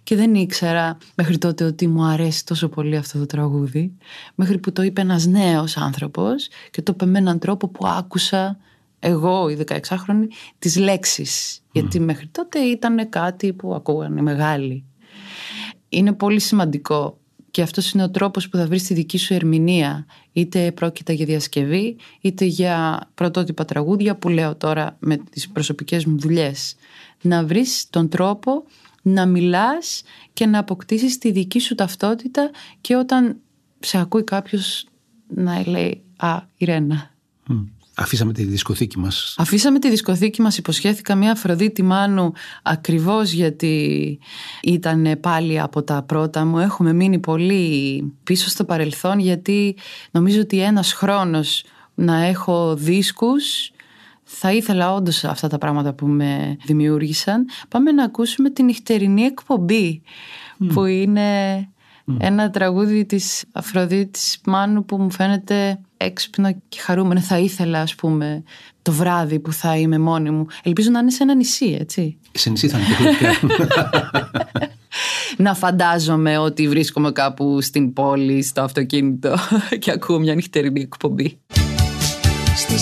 [0.09, 3.97] και δεν ήξερα μέχρι τότε ότι μου αρέσει τόσο πολύ αυτό το τραγούδι
[4.35, 8.57] μέχρι που το είπε ένας νέος άνθρωπος και το είπε με έναν τρόπο που άκουσα
[8.99, 10.27] εγώ η 16χρονη
[10.59, 11.61] τις λέξεις.
[11.71, 14.83] Γιατί μέχρι τότε ήταν κάτι που ακούγαν οι μεγάλοι.
[15.89, 17.17] Είναι πολύ σημαντικό
[17.51, 21.25] και αυτός είναι ο τρόπος που θα βρεις τη δική σου ερμηνεία είτε πρόκειται για
[21.25, 26.75] διασκευή είτε για πρωτότυπα τραγούδια που λέω τώρα με τις προσωπικές μου δουλειές.
[27.21, 28.63] Να βρεις τον τρόπο
[29.01, 30.01] να μιλάς
[30.33, 33.37] και να αποκτήσεις τη δική σου ταυτότητα και όταν
[33.79, 34.85] σε ακούει κάποιος
[35.27, 37.13] να λέει «Α, Ιρένα».
[37.99, 39.35] Αφήσαμε τη δισκοθήκη μας.
[39.37, 42.33] Αφήσαμε τη δισκοθήκη μας, υποσχέθηκα μια Αφροδίτη Μάνου
[42.63, 44.19] ακριβώς γιατί
[44.63, 46.59] ήταν πάλι από τα πρώτα μου.
[46.59, 49.75] Έχουμε μείνει πολύ πίσω στο παρελθόν γιατί
[50.11, 51.63] νομίζω ότι ένας χρόνος
[51.95, 53.71] να έχω δίσκους
[54.31, 57.45] θα ήθελα όντως αυτά τα πράγματα που με δημιούργησαν.
[57.67, 60.01] Πάμε να ακούσουμε την νυχτερινή εκπομπή
[60.73, 61.69] που είναι
[62.17, 67.19] ένα τραγούδι της Αφροδίτης Μάνου που μου φαίνεται έξυπνο και χαρούμενο.
[67.19, 68.43] Θα ήθελα ας πούμε
[68.81, 70.45] το βράδυ που θα είμαι μόνη μου.
[70.63, 72.17] Ελπίζω να είναι σε ένα νησί έτσι.
[72.31, 73.33] Σε νησί θα είναι
[75.37, 79.35] να φαντάζομαι ότι βρίσκομαι κάπου στην πόλη, στο αυτοκίνητο
[79.79, 81.39] και ακούω μια νυχτερινή εκπομπή.
[82.55, 82.77] Στη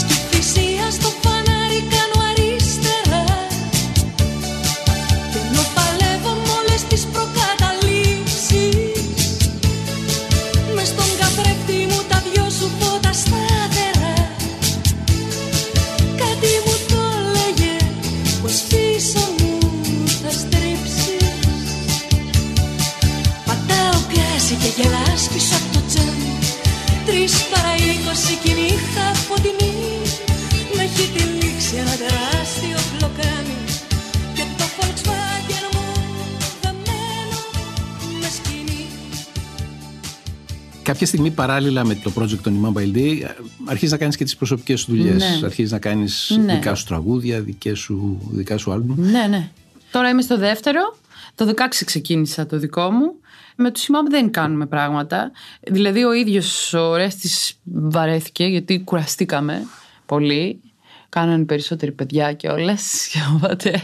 [40.88, 43.22] Κάποια στιγμή παράλληλα με το project των Imam Baildi
[43.66, 45.16] αρχίζεις να κάνεις και τις προσωπικές σου δουλειές.
[45.16, 45.46] Ναι.
[45.46, 46.54] Αρχίζεις να κάνεις Ναι.
[46.54, 48.96] δικά σου τραγούδια, δικές σου, δικά σου άλμπουμ.
[49.00, 49.50] Ναι, ναι.
[49.92, 50.98] Τώρα είμαι στο δεύτερο.
[51.36, 53.14] Το 16 ξεκίνησα το δικό μου.
[53.56, 55.32] Με τους Σιμάμ δεν κάνουμε πράγματα.
[55.72, 59.66] Δηλαδή ο ίδιος ο Ρέστης βαρέθηκε γιατί κουραστήκαμε
[60.06, 60.62] πολύ.
[61.10, 62.82] Κάνανε περισσότεροι παιδιά και όλες
[63.12, 63.82] και οπότε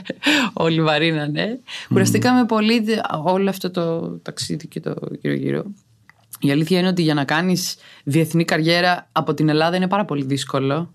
[0.53, 1.59] όλοι βαρύνανε.
[1.87, 2.83] Κουραστήκαμε πολύ
[3.23, 5.63] όλο αυτό το ταξίδι και το γύρω γύρω.
[6.43, 10.23] Η αλήθεια είναι ότι για να κάνεις διεθνή καριέρα από την Ελλάδα είναι πάρα πολύ
[10.23, 10.93] δύσκολο.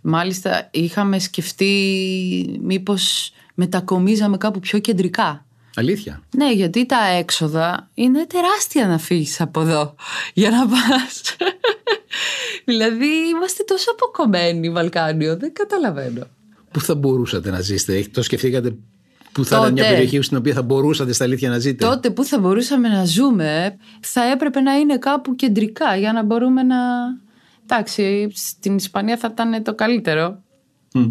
[0.00, 5.44] Μάλιστα είχαμε σκεφτεί μήπως μετακομίζαμε κάπου πιο κεντρικά.
[5.74, 6.22] Αλήθεια.
[6.36, 9.94] Ναι, γιατί τα έξοδα είναι τεράστια να φύγεις από εδώ
[10.34, 11.36] για να πας.
[12.70, 16.26] δηλαδή είμαστε τόσο αποκομμένοι Βαλκάνιο, δεν καταλαβαίνω.
[16.70, 18.76] Πού θα μπορούσατε να ζήσετε, Έχ- το σκεφτήκατε
[19.32, 19.94] που θα ήταν μια Τότε.
[19.94, 21.86] περιοχή στην οποία θα μπορούσατε στα αλήθεια να ζείτε.
[21.86, 26.62] Τότε που θα μπορούσαμε να ζούμε θα έπρεπε να είναι κάπου κεντρικά για να μπορούμε
[26.62, 26.76] να...
[27.62, 30.42] Εντάξει, στην Ισπανία θα ήταν το καλύτερο.
[30.94, 31.10] Μμ.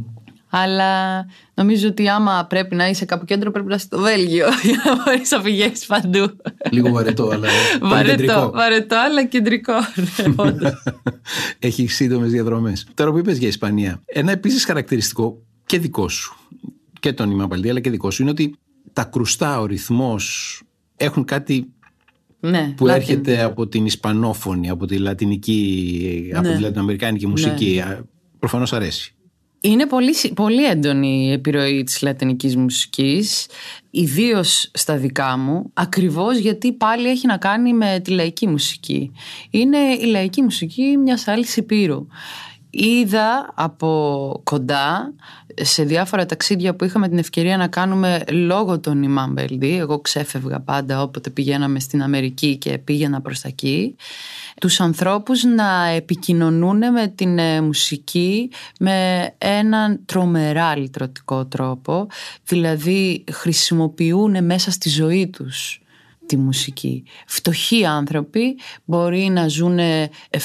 [0.52, 4.82] Αλλά νομίζω ότι άμα πρέπει να είσαι κάπου κέντρο πρέπει να είσαι στο Βέλγιο για
[4.86, 6.38] να μπορείς να πηγαίνεις παντού.
[6.70, 7.48] Λίγο βαρετό, αλλά
[7.80, 8.52] πολύ Βαρετό, κεντρικό.
[8.52, 9.74] βαρετό, αλλά κεντρικό.
[10.18, 10.84] Ναι, όντως.
[11.60, 12.88] Έχει σύντομες διαδρομές.
[12.94, 16.39] Τώρα που είπες για Ισπανία, ένα επίσης χαρακτηριστικό και δικό σου
[17.00, 18.56] και τον Ιμαπαλτή, αλλά και δικό σου είναι ότι
[18.94, 20.62] τα κρουστά, ο ρυθμός
[20.96, 21.68] έχουν κάτι
[22.40, 22.90] ναι, που Latin.
[22.90, 26.56] έρχεται από την Ισπανόφωνη, από τη λατινική, από Ναι.
[26.56, 27.84] τη λατινοαμερικάνικη μουσική.
[28.40, 29.14] Προφανώς αρέσει.
[29.62, 33.48] Είναι πολύ, συ- πολύ έντονη η επιρροή της λατινικής μουσικής,
[33.90, 39.12] ιδίως στα δικά μου, ακριβώς γιατί πάλι έχει να κάνει με τη λαϊκή μουσική.
[39.50, 42.08] Είναι η λαϊκή μουσική μιας άλλης υπήρου.
[42.70, 45.14] Είδα από κοντά
[45.62, 49.78] σε διάφορα ταξίδια που είχαμε την ευκαιρία να κάνουμε λόγω των Imam Beldi.
[49.78, 53.96] Εγώ ξέφευγα πάντα όποτε πηγαίναμε στην Αμερική και πήγαινα προς τα εκεί.
[54.60, 62.08] Τους ανθρώπους να επικοινωνούν με την ε, μουσική με έναν τρομερά λυτρωτικό τρόπο.
[62.46, 65.82] Δηλαδή χρησιμοποιούν μέσα στη ζωή τους
[66.30, 67.04] τη μουσική.
[67.26, 69.80] Φτωχοί άνθρωποι μπορεί να ζουν
[70.30, 70.38] 7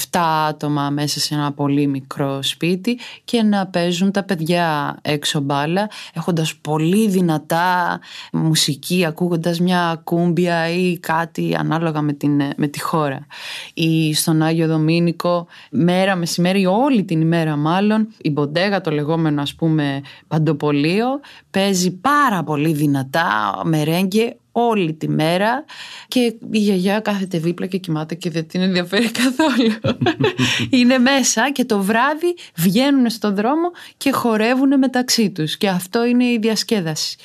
[0.49, 6.55] άτομα μέσα σε ένα πολύ μικρό σπίτι και να παίζουν τα παιδιά έξω μπάλα έχοντας
[6.55, 8.01] πολύ δυνατά
[8.33, 13.27] μουσική ακούγοντας μια κούμπια ή κάτι ανάλογα με, την, με τη χώρα.
[13.75, 19.55] Ή στον Άγιο Δομήνικο μέρα μεσημέρι όλη την ημέρα μάλλον η Μποντέγα το λεγόμενο ας
[19.55, 21.21] πούμε παντοπολείο
[21.51, 25.65] παίζει πάρα πολύ δυνατά μερέγγε όλη τη μέρα
[26.09, 29.97] και η γιαγιά κάθεται δίπλα και κοιμάται και δεν την ενδιαφέρει καθόλου.
[30.81, 36.25] είναι μέσα και το βράδυ βγαίνουν στον δρόμο και χορεύουν μεταξύ τους και αυτό είναι
[36.25, 37.17] η διασκέδαση.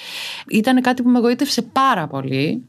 [0.47, 2.63] Ήταν κάτι που με εγωίτευσε πάρα πολύ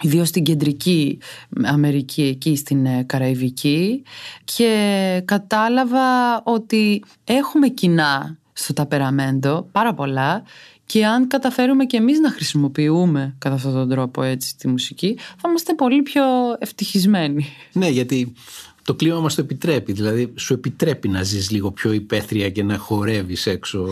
[0.00, 1.18] ιδίως στην κεντρική
[1.64, 4.02] Αμερική, εκεί στην ε, Καραϊβική
[4.44, 10.42] και κατάλαβα ότι έχουμε κοινά στο ταπεραμέντο, πάρα πολλά
[10.92, 15.48] και αν καταφέρουμε και εμείς να χρησιμοποιούμε κατά αυτόν τον τρόπο έτσι τη μουσική θα
[15.48, 16.22] είμαστε πολύ πιο
[16.58, 17.46] ευτυχισμένοι.
[17.72, 18.32] Ναι, γιατί
[18.82, 19.92] το κλίμα μας το επιτρέπει.
[19.92, 23.86] Δηλαδή σου επιτρέπει να ζεις λίγο πιο υπαίθρια και να χορεύεις έξω.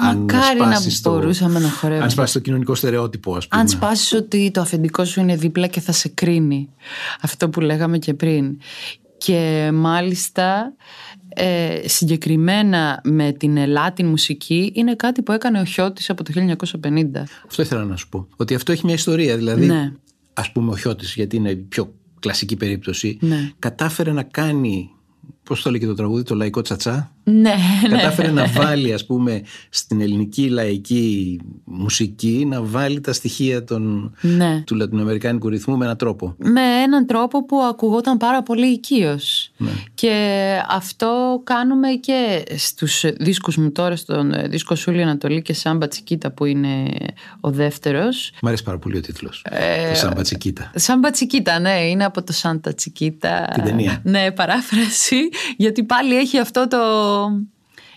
[0.00, 2.04] Μακάρι να το, μπορούσαμε να χορεύουμε.
[2.04, 3.60] Αν σπάσεις το κοινωνικό στερεότυπο ας πούμε.
[3.60, 6.68] Αν σπάσεις ότι το αφεντικό σου είναι δίπλα και θα σε κρίνει.
[7.20, 8.58] Αυτό που λέγαμε και πριν.
[9.18, 10.74] Και μάλιστα
[11.28, 16.32] ε, συγκεκριμένα με την Latin μουσική είναι κάτι που έκανε ο Χιώτης από το
[16.82, 16.90] 1950.
[17.46, 18.28] Αυτό ήθελα να σου πω.
[18.36, 19.36] Ότι αυτό έχει μια ιστορία.
[19.36, 19.92] Δηλαδή, Ναι.
[20.34, 23.50] ας πούμε ο Χιώτης, γιατί είναι η πιο κλασική περίπτωση, Ναι.
[23.58, 24.90] κατάφερε να κάνει,
[25.42, 27.54] πώς το λέει και το τραγούδι, το λαϊκό τσατσά; Ναι,
[27.88, 27.96] ναι.
[27.96, 34.62] Κατάφερε να βάλει ας πούμε στην ελληνική λαϊκή μουσική να βάλει τα στοιχεία των, Ναι.
[34.66, 36.34] του λατινοαμερικάνικου ρυθμού με έναν τρόπο.
[36.38, 39.50] με έναν τρόπο που ακουγόταν πάρα πολύ οικείος.
[39.56, 39.70] Ναι.
[39.94, 40.12] Και
[40.70, 46.44] αυτό κάνουμε και στους δίσκους μου τώρα, στον δίσκο Σούλη Ανατολή και Σάμπα Τσικίτα που
[46.44, 46.90] είναι
[47.40, 48.32] ο δεύτερος.
[48.42, 49.44] Μ' αρέσει πάρα πολύ ο τίτλος.
[49.50, 50.70] Ε, το Σάμπα Τσικίτα.
[50.74, 53.50] Σάμπα Τσικίτα, ναι, είναι από το Σάντα Τσικίτα.
[53.54, 54.00] Την ταινία.
[54.04, 55.16] Ναι, παράφραση,
[55.56, 56.78] γιατί πάλι έχει αυτό το...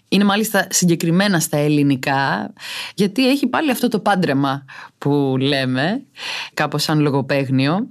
[0.07, 2.53] Είναι μάλιστα συγκεκριμένα στα ελληνικά,
[2.95, 4.65] γιατί έχει πάλι αυτό το πάντρεμα
[4.97, 6.03] που λέμε,
[6.53, 7.87] κάπως σαν λογοπαίγνιο.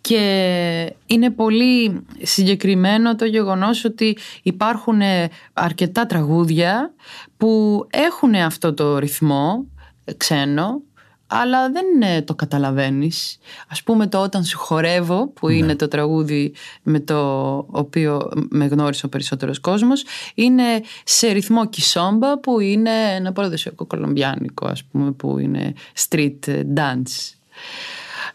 [0.00, 6.94] Και είναι πολύ συγκεκριμένο το γεγονός ότι υπάρχουν ε, αρκετά τραγούδια
[7.36, 9.66] που έχουν αυτό το ρυθμό
[10.04, 10.82] ε, ξένο
[11.30, 13.38] αλλά δεν ε, το καταλαβαίνεις.
[13.68, 16.52] Ας πούμε το «Όταν σου χορεύω» που είναι το τραγούδι
[16.82, 20.04] με το οποίο με γνώρισε ο περισσότερος κόσμος
[20.34, 25.72] είναι σε ρυθμό κισόμπα που είναι ένα παραδοσιακό κολομπιάνικο ας πούμε που είναι
[26.08, 27.34] street dance.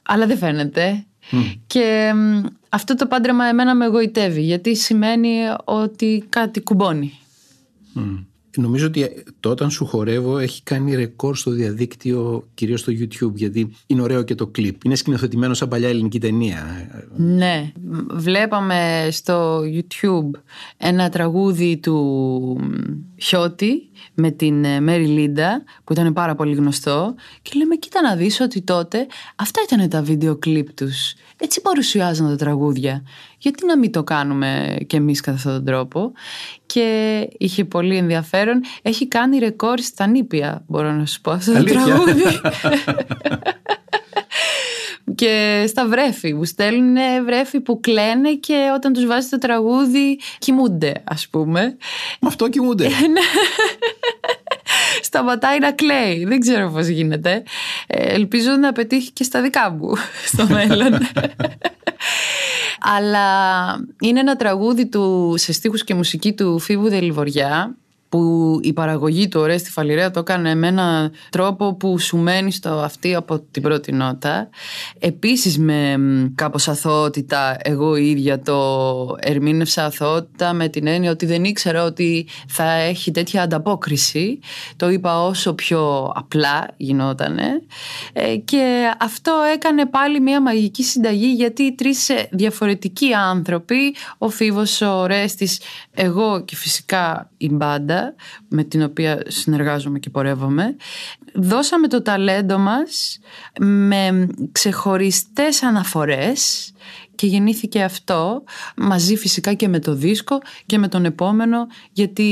[0.04, 1.06] Αλλά δεν φαίνεται.
[1.68, 7.20] Και μ, αυτό το πάντρεμα εμένα με εγωιτεύει γιατί σημαίνει ότι κάτι κουμπώνει.
[7.94, 8.16] Μμ.
[8.56, 13.76] Νομίζω ότι το όταν σου χορεύω έχει κάνει ρεκόρ στο διαδίκτυο, κυρίως στο YouTube, γιατί
[13.88, 14.84] είναι ωραίο και το κλιπ.
[14.84, 16.90] Είναι σκηνοθετημένος σαν παλιά ελληνική ταινία.
[17.16, 17.72] Ναι,
[18.12, 20.40] βλέπαμε στο YouTube
[20.78, 22.60] ένα τραγούδι του
[23.18, 28.16] Χιώτη με την ε, Μέρι Λίντα που ήταν πάρα πολύ γνωστό και λέμε κοίτα να
[28.16, 31.14] δεις ότι τότε αυτά ήταν τα βίντεο κλιπ τους.
[31.38, 33.04] Έτσι παρουσιάζαν τα τραγούδια.
[33.38, 36.12] Γιατί να μην το κάνουμε κι εμείς κατά αυτόν τον τρόπο;
[36.66, 38.62] Και είχε πολύ ενδιαφέρον.
[38.82, 42.24] Έχει κάνει ρεκόρ στα νήπια μπορώ να σου πω αυτό το Αλήθεια; τραγούδι.
[45.16, 50.94] και στα βρέφη που στέλνουν βρέφη που κλαίνε και όταν τους βάζει το τραγούδι κοιμούνται
[51.04, 51.62] ας πούμε
[52.20, 52.90] Με αυτό κοιμούνται.
[55.16, 56.26] Σταματάει να κλαίει.
[56.26, 57.44] Δεν ξέρω πως γίνεται.
[57.88, 59.94] Ε, ελπίζω να πετύχει και στα δικά μου
[60.32, 60.94] στο μέλλον.
[62.98, 63.28] Αλλά
[64.00, 67.76] είναι ένα τραγούδι του σε στίχους και μουσική του Φίβου Δελιβοριά
[68.10, 72.52] που η παραγωγή του Ωραία στη Φαλιρέα το έκανε με έναν τρόπο που σου μένει
[72.52, 74.50] στο αυτή από την πρώτη νότα.
[75.00, 81.44] Επίσης με μ, κάπως αθωότητα εγώ ίδια το ερμήνευσα αθωότητα με την έννοια ότι δεν
[81.44, 84.40] ήξερα ότι θα έχει τέτοια ανταπόκριση.
[84.76, 87.62] Το είπα όσο πιο απλά γινότανε
[88.14, 94.30] Ε, και αυτό έκανε πάλι μια μαγική συνταγή γιατί οι τρεις ε, διαφορετικοί άνθρωποι, ο
[94.30, 95.60] Φίβος, ο Ρέστης,
[95.94, 98.05] εγώ και φυσικά η μπάντα
[98.48, 100.76] με την οποία συνεργάζομαι και πορεύομαι
[101.36, 103.20] δώσαμε το ταλέντο μας
[103.60, 106.72] με ξεχωριστές αναφορές
[107.16, 108.44] και γεννήθηκε αυτό
[108.76, 112.24] μαζί φυσικά και με το δίσκο και με τον επόμενο γιατί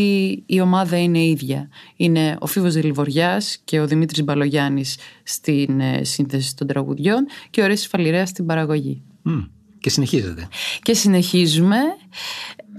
[0.45, 1.69] η ομάδα είναι ίδια.
[1.95, 7.65] Είναι ο Φίβος Δελιβοριάς και ο Δημήτρης Μπαλογιάννης στην ε, σύνθεση των τραγουδιών και ο
[7.65, 9.01] Ρέσης Φαλιρέας στην παραγωγή.
[9.21, 9.41] Μμ.
[9.83, 10.47] Και συνεχίζεται.
[10.81, 11.77] Και συνεχίζουμε.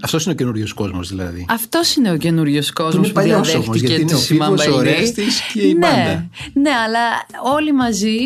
[0.01, 1.45] Αυτός είναι ο καινούριος κόσμος δηλαδή.
[1.49, 4.49] Αυτός είναι ο καινούριος κόσμος είναι που παλιός όμως, διαδέχτηκε γιατί είναι τη ο Φίβος,
[4.49, 4.99] ο Σιμαμπαϊλή.
[4.99, 6.29] Ρέστης και η ναι, μπάντα.
[6.53, 7.01] Ναι, αλλά
[7.55, 8.19] όλοι μαζί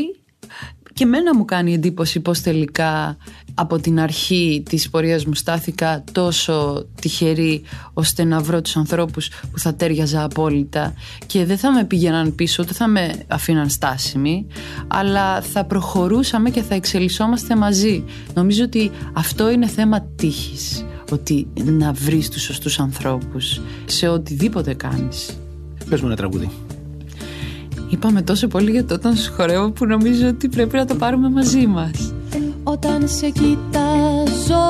[0.94, 3.18] και μένα μου κάνει εντύπωση πως τελικά
[3.60, 7.62] από την αρχή της πορείας μου στάθηκα τόσο τυχερή
[7.94, 10.94] ώστε να βρω τους ανθρώπους που θα τέριαζα απόλυτα
[11.26, 14.48] και δεν θα με πήγαιναν πίσω, ούτε θα με αφήναν στάσιμη
[14.88, 18.04] αλλά θα προχωρούσαμε και θα εξελισσόμαστε μαζί.
[18.34, 25.38] Νομίζω ότι αυτό είναι θέμα τύχης ότι να βρεις τους σωστούς ανθρώπους σε οτιδήποτε κάνεις.
[25.90, 26.50] Πες μου ένα τραγούδι.
[27.90, 31.30] Είπαμε τόσο πολύ για το όταν σου χορεύω που νομίζω ότι πρέπει να το πάρουμε
[31.30, 32.14] μαζί μας.
[32.64, 34.68] Όταν σε κοιτάζω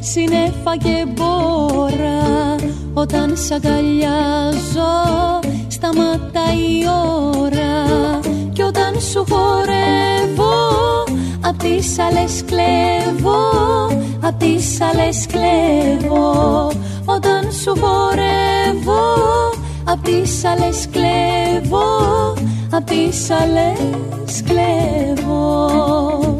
[0.00, 2.56] συνέφα και μπόρα.
[2.94, 4.92] Όταν σε αγκαλιάζω
[5.68, 6.84] σταματάει η
[7.40, 8.20] ώρα.
[8.52, 10.54] Κι όταν σου χορεύω
[11.40, 13.40] απ' τις άλλες κλέβω
[14.20, 16.70] απ' τις άλλες κλέβω.
[17.04, 19.04] Όταν σου χορεύω
[19.84, 21.86] απ' τις άλλες κλέβω
[22.72, 26.31] απ' τις άλλες κλέβω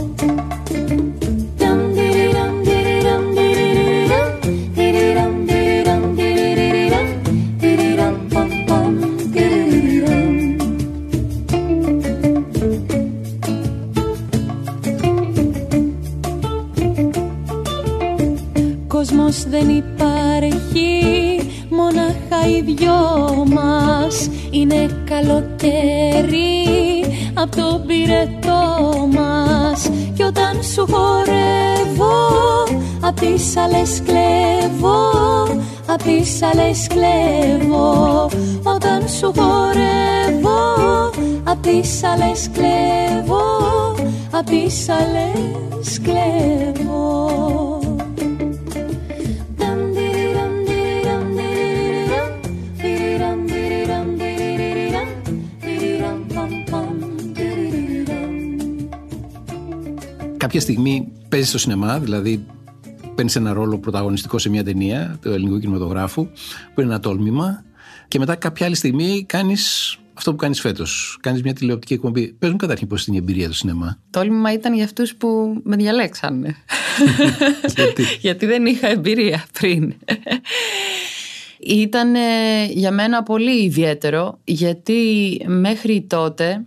[25.12, 26.60] καλοκαίρι
[27.34, 28.62] Απ' το πυρετό
[29.12, 29.90] μας.
[30.14, 32.18] Κι όταν σου χορεύω
[33.00, 35.10] Απ' τις άλλες κλέβω
[35.86, 38.30] Απ' τις άλλες κλέβω.
[38.62, 40.60] Όταν σου χορεύω
[41.44, 43.44] Απ' τις άλλες κλέβω
[44.30, 47.71] Απ' τις άλλες κλέβω
[60.52, 62.46] Κάποια στιγμή παίζεις στο σινεμά, δηλαδή
[63.14, 66.24] παίρνεις ένα ρόλο πρωταγωνιστικό σε μια ταινία του ελληνικού κινηματογράφου,
[66.74, 67.64] που είναι ένα τόλμημα,
[68.08, 71.18] και μετά κάποια άλλη στιγμή κάνεις αυτό που κάνεις φέτος.
[71.20, 72.32] Κάνεις μια τηλεοπτική εκπομπή.
[72.32, 75.76] Πες μου καταρχήν πώς είναι η εμπειρία του σινεμά; Τόλμημα ήταν για αυτούς που με
[75.76, 76.56] διαλέξανε.
[77.76, 79.94] Γιατί; Γιατί δεν είχα εμπειρία πριν.
[81.58, 86.64] Ήταν ε, για μένα πολύ ιδιαίτερο γιατί μέχρι τότε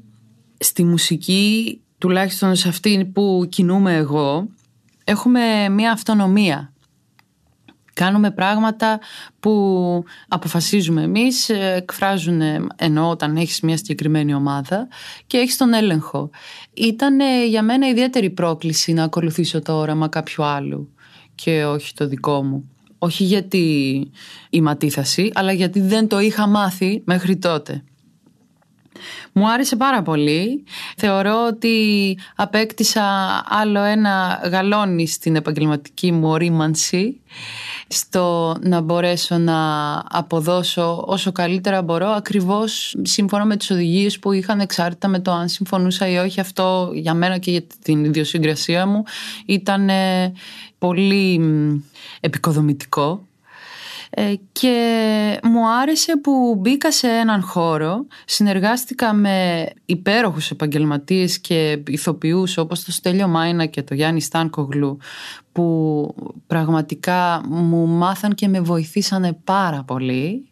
[0.57, 4.47] στη μουσική, τουλάχιστον σε αυτή που κινούμαι εγώ,
[5.03, 6.73] έχουμε μια αυτονομία.
[7.93, 8.99] Κάνουμε πράγματα
[9.39, 14.87] που αποφασίζουμε εμείς, ε, εκφράζουν ε, ενώ όταν έχεις μια συγκεκριμένη ομάδα
[15.27, 16.29] και έχεις τον έλεγχο.
[16.73, 20.93] Ήταν ε, για μένα ιδιαίτερη πρόκληση να ακολουθήσω το όραμα κάποιου άλλου
[21.35, 22.69] και όχι το δικό μου.
[22.97, 24.11] Όχι γιατί
[24.49, 27.83] είμαι αντίθαση, αλλά γιατί δεν το είχα μάθει μέχρι τότε.
[29.31, 30.63] Μου άρεσε πάρα πολύ.
[30.97, 33.03] Θεωρώ ότι απέκτησα
[33.47, 37.19] άλλο ένα γαλόνι στην επαγγελματική μου ορίμανση
[37.87, 39.57] στο να μπορέσω να
[40.09, 45.47] αποδώσω όσο καλύτερα μπορώ ακριβώς σύμφωνα με τις οδηγίες που είχαν εξάρτητα με το αν
[45.47, 49.03] συμφωνούσα ή όχι αυτό για μένα και για την ιδιοσυγκρασία μου
[49.45, 50.33] ήταν ε,
[50.77, 51.79] πολύ μ,
[52.19, 53.34] επικοδομητικό ε,
[54.51, 62.83] και μου άρεσε που μπήκα σε έναν χώρο, συνεργάστηκα με υπέροχους επαγγελματίες και ηθοποιούς όπως
[62.83, 64.97] το Στέλιο Μάινα και το Γιάννη Στάνκογλου
[65.51, 66.15] που
[66.47, 70.47] πραγματικά μου μάθαν και με βοηθήσανε πάρα πολύ.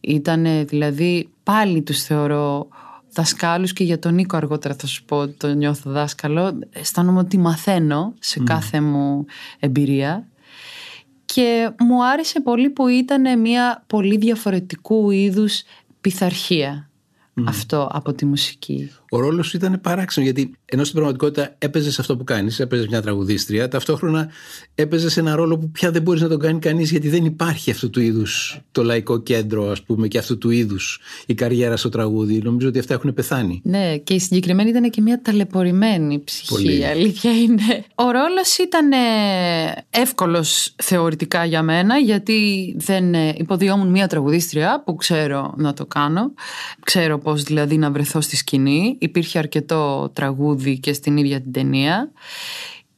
[0.00, 2.68] Ήτανε δηλαδή πάλι τους θεωρώ
[3.12, 6.58] δασκάλους και για τον Νίκο αργότερα θα σου πω το νιώθω δάσκαλο.
[6.70, 9.24] Αισθάνομαι ότι μαθαίνω σε κάθε μου
[9.58, 10.29] εμπειρία
[11.34, 15.62] και μου άρεσε πολύ που ήταν μια πολύ διαφορετικού είδους
[16.00, 16.89] πειθαρχία
[17.48, 18.90] αυτό από τη μουσική.
[19.12, 23.02] Ο ρόλος σου ήταν παράξενο γιατί ενώ στην πραγματικότητα έπαιζες αυτό που κάνεις, έπαιζες μια
[23.02, 24.30] τραγουδίστρια, ταυτόχρονα
[24.74, 27.90] έπαιζες ένα ρόλο που πια δεν μπορείς να τον κάνει κανείς γιατί δεν υπάρχει αυτού
[27.90, 32.40] του είδους το λαϊκό κέντρο, ας πούμε, και αυτού του είδους η καριέρα στο τραγούδι.
[32.42, 33.60] Νομίζω ότι αυτά έχουν πεθάνει.
[33.64, 36.78] Ναι, και η συγκεκριμένη ήταν και μια ταλαιπωρημένη ψυχή, Πολύ.
[36.78, 37.84] η αλήθεια είναι.
[37.94, 38.98] Ο ρόλος ήταν ε,
[39.90, 46.32] εύκολος θεωρητικά για μένα, γιατί δεν ε, υποδιόμουν μια τραγουδίστρια που ξέρω να το κάνω.
[46.84, 48.96] Ξέρω πώς δηλαδή να βρεθώ στη σκηνή.
[48.98, 52.10] Υπήρχε αρκετό τραγούδι και στην ίδια την ταινία.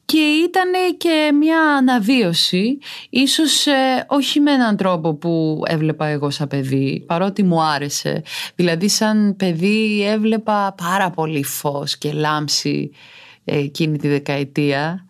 [0.05, 2.77] Και ήταν και μια αναβίωση,
[3.09, 8.23] ίσως ε, όχι με έναν τρόπο που έβλεπα εγώ σαν παιδί, παρότι μου άρεσε.
[8.55, 12.91] Δηλαδή σαν παιδί έβλεπα πάρα πολύ φως και λάμψη
[13.45, 15.05] ε, εκείνη τη δεκαετία.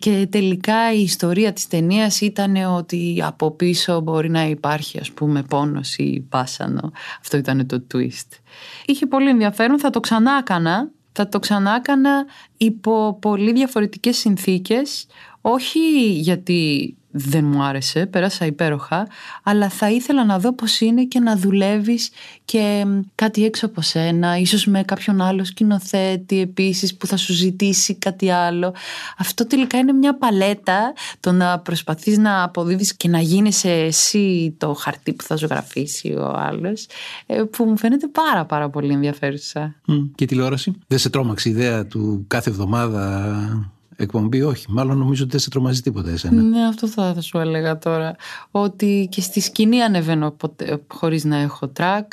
[0.00, 5.42] Και τελικά η ιστορία της ταινίας ήταν ότι από πίσω μπορεί να υπάρχει ας πούμε
[5.42, 6.92] πόνος ή πάσανο.
[7.20, 8.38] Αυτό ήταν το twist.
[8.86, 10.90] Είχε πολύ ενδιαφέρον, θα το ξανά έκανα.
[11.12, 12.24] Θα το ξανά έκανα
[12.56, 15.06] υπό πολύ διαφορετικές συνθήκες.
[15.40, 19.06] Όχι γιατί δεν μου άρεσε, πέρασα υπέροχα,
[19.42, 22.10] αλλά θα ήθελα να δω πώς είναι και να δουλεύεις
[22.44, 27.32] και μ, κάτι έξω από σένα, ίσως με κάποιον άλλο σκηνοθέτη επίσης που θα σου
[27.32, 28.74] ζητήσει κάτι άλλο.
[29.18, 34.74] Αυτό τελικά είναι μια παλέτα το να προσπαθείς να αποδίδεις και να γίνεσαι εσύ το
[34.74, 36.86] χαρτί που θα ζωγραφίσει ο άλλος,
[37.26, 39.74] ε, που μου φαίνεται πάρα πάρα πολύ ενδιαφέρουσα.
[39.84, 40.04] Μμ.
[40.14, 43.70] Και η τηλεόραση; Δεν σε τρόμαξε η ιδέα του κάθε εβδομάδα
[44.02, 44.66] εκπομπή, όχι.
[44.68, 46.42] Μάλλον νομίζω ότι δεν σε τρομάζει τίποτα εσένα.
[46.42, 48.16] Ναι, αυτό θα, θα σου έλεγα τώρα.
[48.50, 52.06] Ότι και στη σκηνή ανεβαίνω ποτέ, χωρίς να έχω track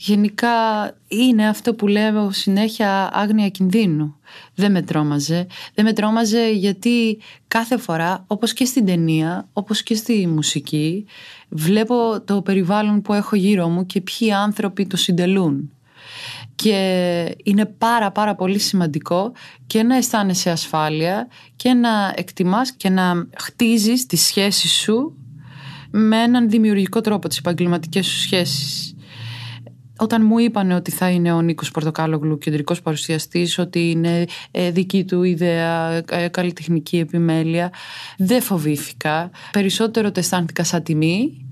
[0.00, 0.48] γενικά
[1.08, 4.16] είναι αυτό που λέω συνέχεια άγνοια κινδύνου.
[4.54, 5.46] Δεν με τρόμαζε.
[5.74, 11.04] Δεν με τρόμαζε γιατί κάθε φορά, όπως και στην ταινία, όπως και στη μουσική,
[11.48, 15.70] βλέπω το περιβάλλον που έχω γύρω μου και ποιοι άνθρωποι το συντελούν.
[16.62, 19.32] Και είναι πάρα πάρα πολύ σημαντικό
[19.66, 25.16] και να αισθάνεσαι ασφάλεια και να εκτιμάς και να χτίζεις τις σχέσεις σου
[25.90, 28.92] με έναν δημιουργικό τρόπο τις επαγγελματικές σου σχέσεις
[29.98, 35.04] όταν μου είπαν ότι θα είναι ο Νίκος Πορτοκάλογλου κεντρικός παρουσιαστής, ότι είναι ε, δική
[35.04, 37.72] του ιδέα, ε, καλλιτεχνική επιμέλεια,
[38.18, 39.30] δεν φοβήθηκα.
[39.52, 41.47] Περισσότερο το αισθάνθηκα σαν τιμή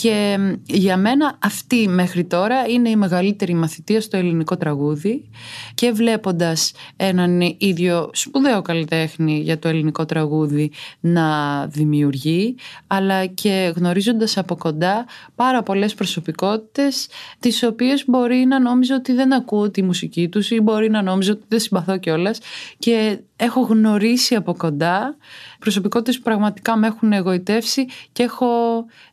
[0.00, 5.30] και για μένα αυτή μέχρι τώρα είναι η μεγαλύτερη μαθητεία στο ελληνικό τραγούδι
[5.74, 10.70] και βλέποντας έναν ίδιο σπουδαίο καλλιτέχνη για το ελληνικό τραγούδι
[11.00, 11.26] να
[11.66, 12.54] δημιουργεί
[12.86, 19.32] αλλά και γνωρίζοντας από κοντά πάρα πολλές προσωπικότητες τις οποίες μπορεί να νόμιζω ότι δεν
[19.32, 22.38] ακούω τη μουσική τους ή μπορεί να νόμιζω ότι δεν συμπαθώ κιόλας.
[22.78, 25.16] και έχω γνωρίσει από κοντά
[25.58, 28.46] προσωπικότητες που πραγματικά με έχουν εγωιτεύσει και έχω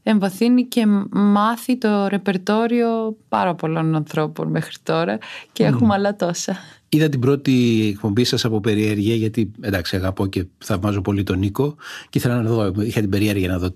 [0.04, 5.18] εμβαθύνει και μάθει το ρεπερτόριο πάρα πολλών ανθρώπων μέχρι τώρα
[5.52, 5.68] και mm.
[5.68, 6.58] έχουμε άλλα τόσα.
[6.90, 11.76] Είδα την πρώτη εκπομπή σας από περιέργεια, γιατί εντάξει, αγαπώ και θαυμάζω πολύ τον Νίκο
[12.10, 13.74] και ήθελα να δω, είχα την περιέργεια να δω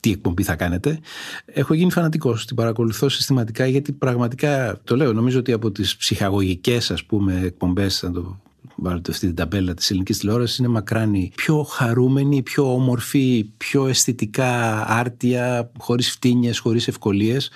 [0.00, 0.98] τι εκπομπή θα κάνετε.
[1.44, 2.46] Έχω γίνει φανατικός.
[2.46, 5.12] Την παρακολουθώ συστηματικά γιατί πραγματικά το λέω.
[5.12, 8.40] Νομίζω ότι από τις ψυχαγωγικές, ας πούμε, εκπομπές, να το
[8.74, 14.84] βάλετε αυτή την ταμπέλα της ελληνικής τηλεόρασης είναι μακράν πιο χαρούμενη, πιο όμορφη, πιο αισθητικά
[14.86, 17.50] άρτια, χωρίς φτύνιες, χωρίς ευκολίες.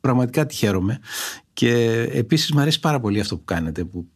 [0.00, 0.98] Πραγματικά τη χαίρομαι.
[1.52, 1.72] Και
[2.12, 4.06] επίσης μου αρέσει πάρα πολύ αυτό που κάνετε, που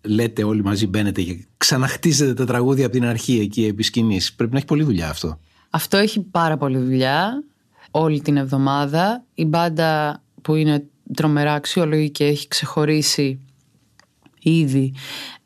[0.00, 4.34] λέτε όλοι μαζί μπαίνετε και ξαναχτίζετε τα τραγούδια από την αρχή εκεί επί σκηνής.
[4.34, 5.40] Πρέπει να έχει πολλή δουλειά αυτό.
[5.70, 7.44] Αυτό έχει πάρα πολλή δουλειά
[7.90, 9.24] όλη την εβδομάδα.
[9.34, 13.40] Η μπάντα που είναι τρομερά αξιολογική και έχει ξεχωρίσει
[14.40, 14.94] ήδη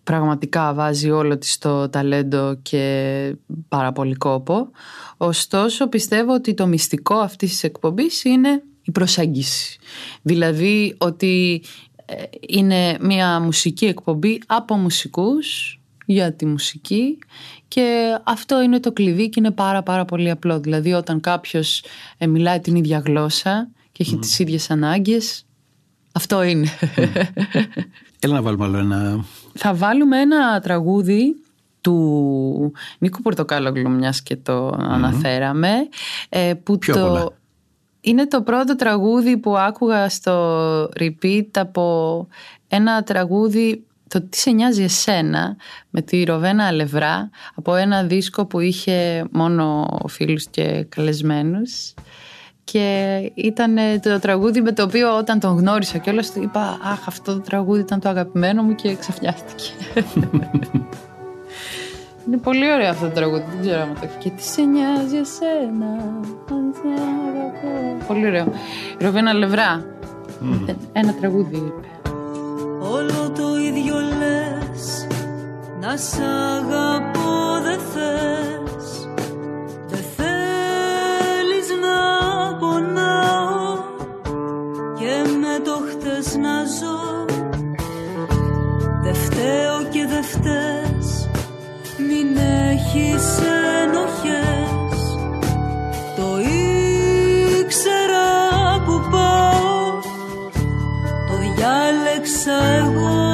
[0.04, 3.34] πραγματικά βάζει όλο της το ταλέντο και
[3.68, 4.70] πάρα πολύ κόπο.
[5.16, 9.78] Ωστόσο πιστεύω ότι το μυστικό αυτής της εκπομπής είναι η προσέγγιση.
[10.22, 11.62] Δηλαδή ότι
[12.04, 17.18] ε, είναι μια μουσική εκπομπή από μουσικούς για τη μουσική
[17.68, 20.60] και αυτό είναι το κλειδί και είναι πάρα πάρα πολύ απλό.
[20.60, 21.82] Δηλαδή όταν κάποιος
[22.18, 24.20] ε, μιλάει την ίδια γλώσσα και έχει mm.
[24.20, 25.46] τις ίδιες ανάγκες,
[26.12, 26.68] αυτό είναι.
[28.20, 29.24] Έλα να βάλουμε άλλο ένα
[29.62, 31.36] θα βάλουμε ένα τραγούδι
[31.80, 35.72] του Νίκου Πορτοκάλογλου μιας και το αναφέραμε
[36.28, 37.34] ε, που το...
[38.00, 42.26] Είναι το πρώτο τραγούδι που άκουγα στο repeat από
[42.68, 45.56] ένα τραγούδι το τι σε νοιάζει εσένα
[45.90, 51.94] με τη Ροβένα Αλευρά από ένα δίσκο που είχε μόνο φίλους και καλεσμένους
[52.72, 57.06] και ήταν το τραγούδι με το οποίο όταν τον γνώρισα και όλα του είπα αχ
[57.06, 59.64] αυτό το τραγούδι ήταν το αγαπημένο μου και ξαφνιάστηκε.
[62.26, 64.18] Είναι πολύ ωραίο αυτό το τραγούδι δεν ξέρω αν το έχει.
[64.18, 65.86] Και τι σε νοιάζει εσένα
[66.50, 66.88] αν σε
[67.28, 68.52] αγαπώ πολύ ωραίο.
[68.98, 69.84] Η Ροβένα Λευρά.
[70.42, 70.74] Mm.
[70.92, 71.88] ένα τραγούδι είπε.
[72.80, 75.06] Όλο το ίδιο λες
[75.80, 78.59] να σ' αγαπώ δεν θες
[86.36, 87.24] να ζω.
[89.02, 91.28] Δε φταίω και δε φταίς
[91.98, 92.36] Μην
[92.70, 93.38] έχεις
[93.82, 94.98] ενοχές.
[96.16, 96.38] Το
[97.58, 98.28] ήξερα
[98.84, 100.00] που πάω
[101.28, 103.29] Το διάλεξα εγώ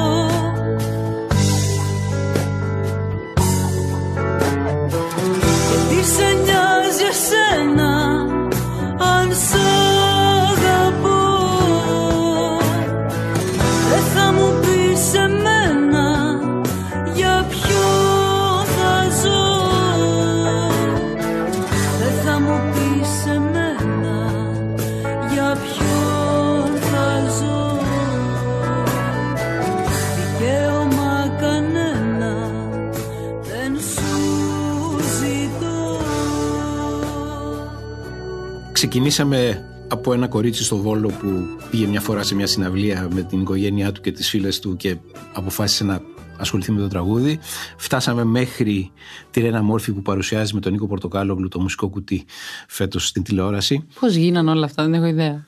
[38.77, 41.27] Ξεκινήσαμε από ένα κορίτσι στο Βόλο που
[41.71, 44.97] πήγε μια φορά σε μια συναυλία με την οικογένειά του και τις φίλες του και
[45.33, 46.01] αποφάσισε να
[46.37, 47.39] ασχοληθεί με το τραγούδι.
[47.77, 48.91] Φτάσαμε μέχρι
[49.31, 52.25] τη Ρένα Μόρφη που παρουσιάζει με τον Νίκο Πορτοκάλογλου το μουσικό κουτί
[52.67, 53.85] φέτος στην τηλεόραση.
[53.99, 55.47] Πώς γίνανε όλα αυτά, δεν έχω ιδέα.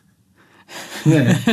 [1.04, 1.44] Ναι.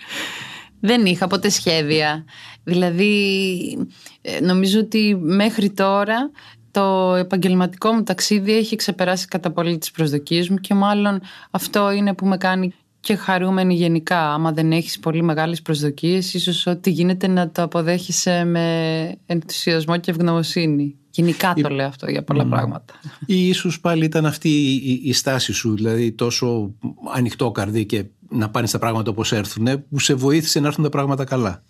[0.88, 2.24] δεν είχα ποτέ σχέδια.
[2.64, 3.88] Δηλαδή,
[4.20, 6.30] ε, νομίζω ότι μέχρι τώρα
[6.70, 11.20] το επαγγελματικό μου ταξίδι έχει ξεπεράσει κατά πολύ τις προσδοκίες μου και μάλλον
[11.50, 12.74] αυτό είναι που με κάνει
[13.04, 14.32] και χαρούμενη γενικά.
[14.32, 20.10] Άμα δεν έχεις πολύ μεγάλες προσδοκίες, ίσως ό,τι γίνεται να το αποδέχεσαι με ενθουσιασμό και
[20.10, 20.96] ευγνωμοσύνη.
[21.10, 22.94] Γενικά το λέω αυτό για πολλά πράγματα.
[23.26, 26.74] Ή ίσως πάλι ήταν αυτή η, η στάση σου, δηλαδή τόσο
[27.14, 30.90] ανοιχτό καρδί και να πάνε τα πράγματα όπως έρθουν, που σε βοήθησε να έρθουν τα
[30.90, 31.62] πράγματα καλά.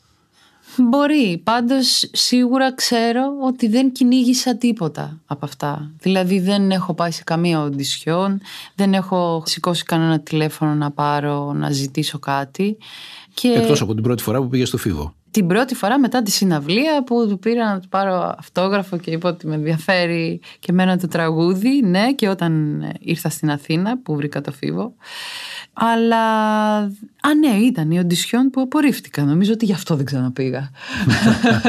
[0.77, 1.41] Μπορεί.
[1.45, 5.91] Πάντως σίγουρα ξέρω ότι δεν κυνήγησα τίποτα από αυτά.
[5.99, 8.41] Δηλαδή δεν έχω πάει σε καμία οντισιόν,
[8.75, 12.77] δεν έχω σηκώσει κανένα τηλέφωνο να πάρω να ζητήσω κάτι.
[13.35, 13.49] Και...
[13.49, 15.15] Εκτός από την πρώτη φορά που πήγες στο Φίβο.
[15.35, 19.29] Την πρώτη φορά μετά τη συναυλία που του πήρα να του πάρω αυτόγραφο και είπα
[19.29, 24.41] ότι με ενδιαφέρει και εμένα το τραγούδι, ναι, και όταν ήρθα στην Αθήνα που βρήκα
[24.41, 24.95] το Φίβο.
[25.73, 26.25] Αλλά,
[27.21, 29.25] α ναι, ήταν η οντισιόν που απορρίφθηκα.
[29.25, 30.71] Νομίζω ότι γι' αυτό δεν ξαναπήγα.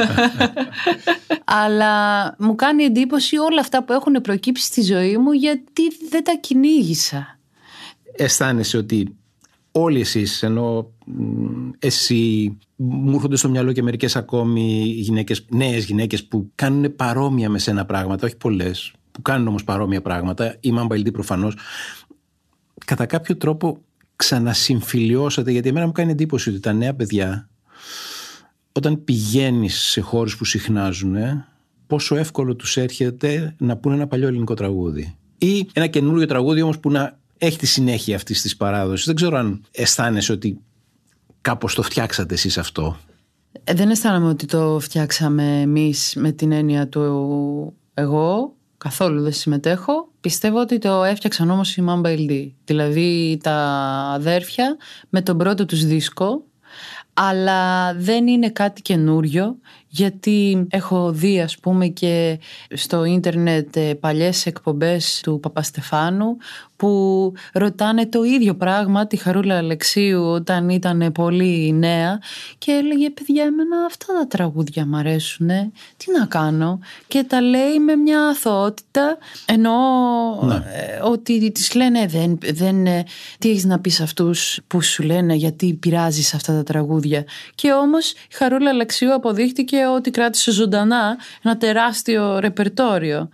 [1.64, 6.38] Αλλά μου κάνει εντύπωση όλα αυτά που έχουν προκύψει στη ζωή μου γιατί δεν τα
[6.40, 7.38] κυνήγησα.
[8.16, 9.16] Αισθάνεσαι ότι
[9.72, 10.90] όλοι εσείς, ενώ
[11.78, 17.58] εσύ μου έρχονται στο μυαλό και μερικές ακόμη γυναίκες, νέες γυναίκες που κάνουν παρόμοια με
[17.58, 21.56] σένα πράγματα, όχι πολλές, που κάνουν όμως παρόμοια πράγματα, η Μάμπα προφανώς,
[22.84, 23.80] κατά κάποιο τρόπο
[24.16, 27.48] ξανασυμφιλιώσατε, γιατί εμένα μου κάνει εντύπωση ότι τα νέα παιδιά
[28.72, 31.16] όταν πηγαίνεις σε χώρους που συχνάζουν
[31.86, 36.78] πόσο εύκολο τους έρχεται να πούνε ένα παλιό ελληνικό τραγούδι ή ένα καινούριο τραγούδι όμως
[36.78, 39.06] που να έχει τη συνέχεια αυτής της παράδοσης.
[39.06, 40.60] Δεν ξέρω αν αισθάνεσαι ότι
[41.46, 42.96] κάπως το φτιάξατε εσείς αυτό;
[43.64, 47.00] Ε, δεν αισθάνομαι ότι το φτιάξαμε εμείς με την έννοια του
[47.94, 50.08] εγώ καθόλου δεν συμμετέχω.
[50.20, 52.50] Πιστεύω ότι το έφτιαξαν όμως η Mamba LD.
[52.64, 53.54] Δηλαδή τα
[54.14, 54.76] αδέρφια
[55.08, 56.44] με τον πρώτο τους δίσκο
[57.14, 59.56] αλλά δεν είναι κάτι καινούριο
[59.88, 62.38] γιατί έχω δει ας πούμε και
[62.74, 66.36] στο ίντερνετ ε, παλιές εκπομπές του Παπαστεφάνου
[66.76, 72.18] που ρωτάνε το ίδιο πράγμα τη Χαρούλα Αλεξίου όταν ήταν πολύ νέα
[72.58, 75.48] και έλεγε παιδιά εμένα αυτά τα τραγούδια μου αρέσουν
[75.96, 76.78] τι να κάνω
[77.08, 79.72] και τα λέει με μια αθωότητα ενώ
[80.42, 80.54] ναι.
[80.54, 83.04] Ε, ότι τις λένε δεν, δεν, ε,
[83.38, 87.24] τι έχεις να πεις αυτούς που σου λένε γιατί πειράζεις αυτά τα τραγούδια
[87.54, 93.28] και όμως η Χαρούλα Αλεξίου αποδείχτηκε ότι κράτησε ζωντανά ένα τεράστιο ρεπερτόριο.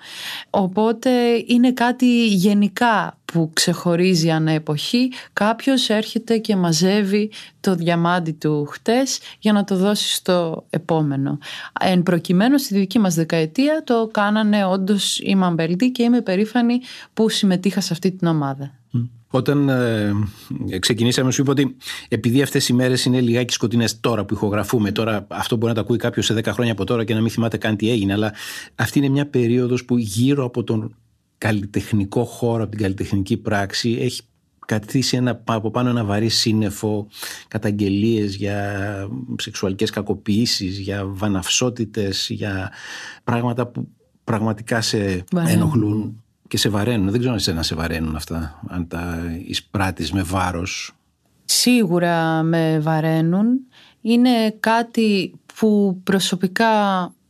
[0.50, 1.10] Οπότε
[1.46, 5.12] είναι κάτι γενικά που ξεχωρίζει ανά εποχή.
[5.32, 7.30] Κάποιος έρχεται και μαζεύει
[7.60, 11.38] το διαμάντι του χτες για να το δώσει στο επόμενο.
[11.80, 16.80] Εν προκειμένου στη δική μας δεκαετία το κάνανε όντως η Μαμπελτή και είμαι περήφανη
[17.14, 18.81] που συμμετείχα σε αυτή την ομάδα.
[19.34, 20.12] Όταν ε,
[20.78, 21.76] ξεκινήσαμε, σου είπα ότι
[22.08, 25.80] επειδή αυτές οι μέρες είναι λιγάκι σκοτεινές τώρα που ηχογραφούμε, τώρα αυτό μπορεί να το
[25.80, 28.32] ακούει κάποιος σε 10 χρόνια από τώρα και να μην θυμάται καν τι έγινε, αλλά
[28.74, 30.96] αυτή είναι μια περίοδος που γύρω από τον
[31.38, 34.22] καλλιτεχνικό χώρο, από την καλλιτεχνική πράξη, έχει
[34.66, 37.06] κατήσει ένα, από πάνω ένα βαρύ σύννεφο
[37.48, 38.86] καταγγελίες για
[39.36, 42.72] σεξουαλικές κακοποιήσεις, για βαναυσότητες, για
[43.24, 43.88] πράγματα που
[44.24, 46.21] πραγματικά σε ενοχλούν
[46.52, 47.10] και σε βαραίνουν.
[47.10, 50.92] Δεν ξέρω αν εσένα σε βαραίνουν αυτά, αν τα εισπράττεις με βάρος.
[51.44, 53.60] Σίγουρα με βαραίνουν.
[54.00, 56.68] Είναι κάτι που προσωπικά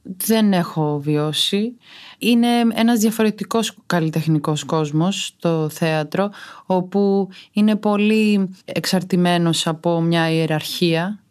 [0.03, 1.77] δεν έχω βιώσει.
[2.19, 6.31] Είναι ένας διαφορετικός καλλιτεχνικός κόσμος το θέατρο
[6.67, 11.23] όπου είναι πολύ εξαρτημένος από μια ιεραρχία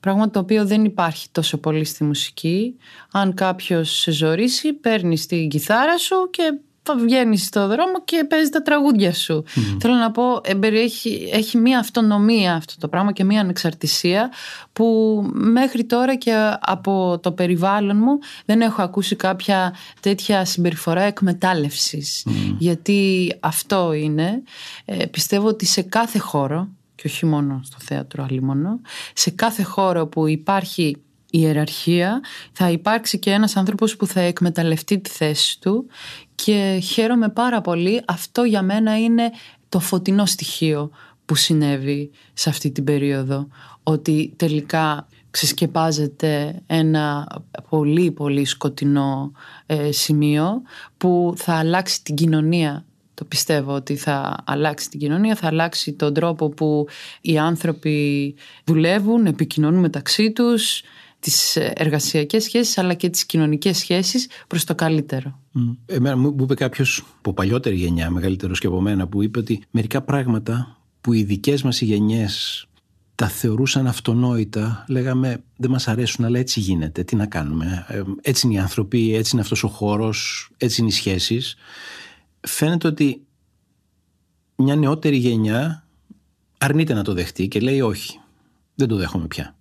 [0.00, 2.76] Πράγμα το οποίο δεν υπάρχει τόσο πολύ στη μουσική.
[3.10, 6.58] Αν κάποιος σε ζωρίσει, παίρνει την κιθάρα σου και
[6.98, 9.44] βγαίνεις στο δρόμο και παίζεις τα τραγούδια σου.
[9.80, 14.30] Θέλω να πω, έχει, έχει μία αυτονομία αυτό το πράγμα και μία ανεξαρτησία
[14.72, 14.84] που
[15.32, 22.26] μέχρι τώρα και από το περιβάλλον μου δεν έχω ακούσει κάποια τέτοια συμπεριφορά εκμετάλλευσης.
[22.58, 24.42] Γιατί αυτό είναι.
[24.84, 28.80] Ε, πιστεύω ότι σε κάθε χώρο, και όχι μόνο στο θέατρο αλλήμωνο,
[29.14, 30.96] σε κάθε χώρο που υπάρχει
[31.30, 32.20] ιεραρχία
[32.52, 35.86] θα υπάρξει και ένας άνθρωπος που θα εκμεταλλευτεί τη θέση του
[36.34, 38.02] και χαίρομαι πάρα πολύ.
[38.06, 39.30] Αυτό για μένα είναι
[39.68, 40.90] το φωτεινό στοιχείο
[41.24, 43.48] που συνέβη σε αυτή την περίοδο.
[43.82, 47.26] Ότι τελικά ξεσκεπάζεται ένα
[47.68, 49.32] πολύ πολύ σκοτεινό
[49.66, 50.62] ε, σημείο
[50.96, 52.84] που θα αλλάξει την κοινωνία
[53.20, 56.86] το πιστεύω ότι θα αλλάξει την κοινωνία, θα αλλάξει τον τρόπο που
[57.20, 58.34] οι άνθρωποι
[58.64, 60.82] δουλεύουν, επικοινωνούν μεταξύ τους,
[61.20, 65.40] τις εργασιακές σχέσεις αλλά και τις κοινωνικές σχέσεις προς το καλύτερο.
[65.86, 70.02] Εμένα μου είπε κάποιος από παλιότερη γενιά, μεγαλύτερος και από μένα, που είπε ότι μερικά
[70.02, 72.64] πράγματα που οι δικές μας οι γενιές
[73.14, 78.46] τα θεωρούσαν αυτονόητα, λέγαμε δεν μας αρέσουν αλλά έτσι γίνεται, τι να κάνουμε; Ε, έτσι
[78.46, 81.56] είναι οι άνθρωποι, έτσι είναι αυτός ο χώρος, έτσι είναι οι σχέσεις.
[82.40, 83.22] Φαίνεται ότι
[84.56, 85.86] μια νεότερη γενιά
[86.58, 88.20] αρνείται να το δεχτεί και λέει όχι,
[88.74, 89.54] δεν το δέχομαι πια.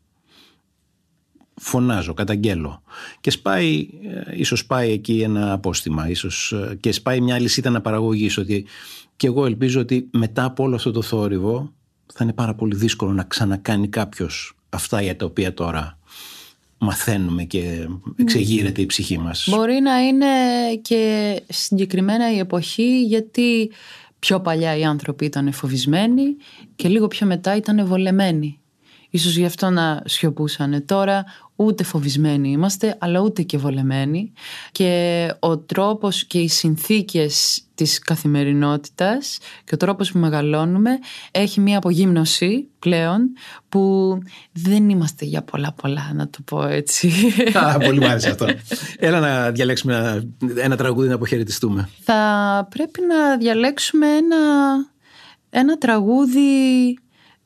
[1.59, 2.81] Φωνάζω, καταγγέλω
[3.21, 3.87] και σπάει,
[4.27, 8.65] ε, ίσως σπάει εκεί ένα απόστημα ίσως, ε, και σπάει μια λυσίδα αναπαραγωγής ότι
[9.15, 11.73] και εγώ ελπίζω ότι μετά από όλο αυτό το θόρυβο
[12.13, 15.97] θα είναι πάρα πολύ δύσκολο να ξανακάνει κάποιος αυτά για τα οποία τώρα
[16.77, 19.47] μαθαίνουμε και εξεγείρεται η ψυχή μας.
[19.49, 20.25] Μπορεί να είναι
[20.81, 23.71] και συγκεκριμένα η εποχή γιατί
[24.19, 26.35] πιο παλιά οι άνθρωποι ήταν φοβισμένοι
[26.75, 28.58] και λίγο πιο μετά ήταν βολεμένοι.
[29.09, 30.85] Ίσως γι' αυτό να σιωπούσαν.
[30.85, 31.25] Τώρα
[31.55, 34.33] ούτε φοβισμένοι είμαστε, αλλά ούτε και βολεμένοι.
[34.71, 40.91] Και ο τρόπος και οι συνθήκες της καθημερινότητας και ο τρόπος που μεγαλώνουμε
[41.31, 43.31] έχει μία απογύμνωση πλέον
[43.69, 44.17] που
[44.51, 47.11] δεν είμαστε για πολλά πολλά να το πω έτσι.
[47.53, 48.47] Α, πολύ μου άρεσε αυτό.
[48.97, 50.23] Έλα να διαλέξουμε ένα,
[50.55, 51.89] ένα τραγούδι να αποχαιρετιστούμε.
[52.01, 54.37] Θα πρέπει να διαλέξουμε ένα,
[55.49, 56.41] ένα τραγούδι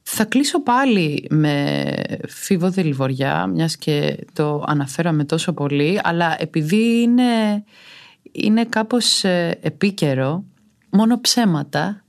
[0.03, 1.93] θα κλείσω πάλι με
[2.27, 7.63] Φίβο Δελιβοριά, μιας και το αναφέραμε τόσο πολύ, αλλά επειδή είναι,
[8.31, 10.43] είναι κάπως ε, επίκαιρο,
[10.89, 12.03] μόνο ψέματα,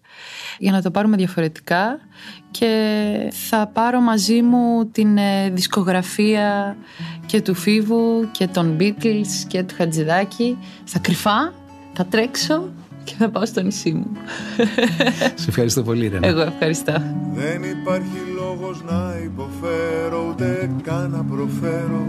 [0.58, 1.98] για να το πάρουμε διαφορετικά
[2.50, 6.76] και θα πάρω μαζί μου την ε, δισκογραφία
[7.26, 10.58] και του Φίβου και των Beatles και του Χατζηδάκη.
[10.84, 11.52] Θα κρυφά,
[11.92, 12.72] θα τρέξω
[13.04, 14.06] και θα πάω στο νησί μου.
[15.34, 16.26] Σε ευχαριστώ πολύ, Ρένα.
[16.26, 16.92] Εγώ ευχαριστώ.
[17.34, 22.06] Δεν υπάρχει λόγος να υποφέρω ούτε καν να προφέρω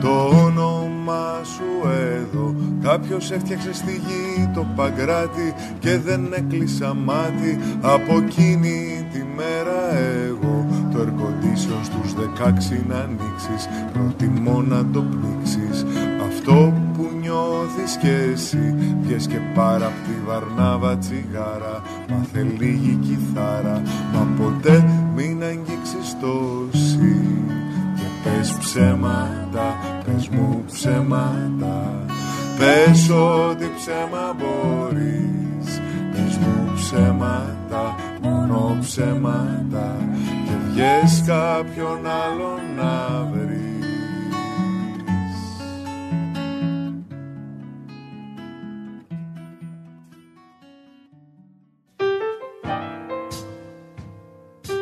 [0.00, 8.16] το όνομα σου εδώ Κάποιος έφτιαξε στη γη το παγκράτη και δεν έκλεισα μάτι από
[8.16, 9.94] εκείνη τη μέρα
[10.26, 15.84] εγώ το air condition στους 16 να ανοίξεις προτιμώ να το πνίξεις
[16.28, 18.74] αυτό που νιώθεις κι εσύ.
[19.06, 21.82] Πιες και πάρα απ' τη βαρνάβα τσιγάρα.
[22.10, 23.82] Μάθε λίγη κιθάρα
[24.12, 24.84] Μα ποτέ
[25.14, 27.16] μην αγγίξεις το σι.
[27.96, 32.04] Και πες ψέματα, πες μου ψέματα.
[32.58, 35.80] Πες ό,τι ψέμα μπορείς.
[36.12, 39.96] Πες μου ψέματα, μόνο ψέματα.
[40.20, 43.65] Και βγες κάποιον άλλον να βρεις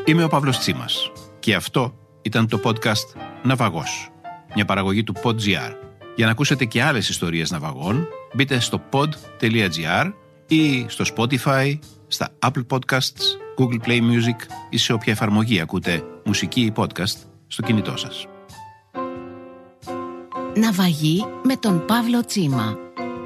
[0.06, 4.09] Είμαι ο Παύλος Τσίμας και αυτό ήταν το podcast «Ναυαγός»,
[4.55, 5.72] μια παραγωγή του PodGR.
[6.16, 10.12] Για να ακούσετε και άλλες ιστορίες ναυαγών, μπείτε στο pod.gr
[10.48, 13.22] ή στο Spotify, στα Apple Podcasts,
[13.59, 14.36] Google Play Music
[14.70, 17.16] ή σε όποια εφαρμογή ακούτε μουσική ή podcast
[17.47, 18.26] στο κινητό σας.
[20.55, 22.78] Ναυαγή με τον Παύλο Τσίμα.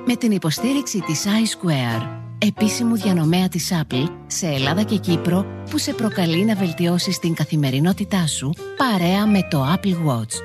[0.07, 5.95] Με την υποστήριξη της iSquare, επίσημου διανομέα της Apple σε Ελλάδα και Κύπρο που σε
[5.95, 10.43] προκαλεί να βελτιώσεις την καθημερινότητά σου παρέα με το Apple Watch.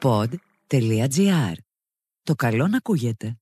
[0.00, 1.52] Pod.gr.
[2.22, 3.38] Το καλό να ακούγεται.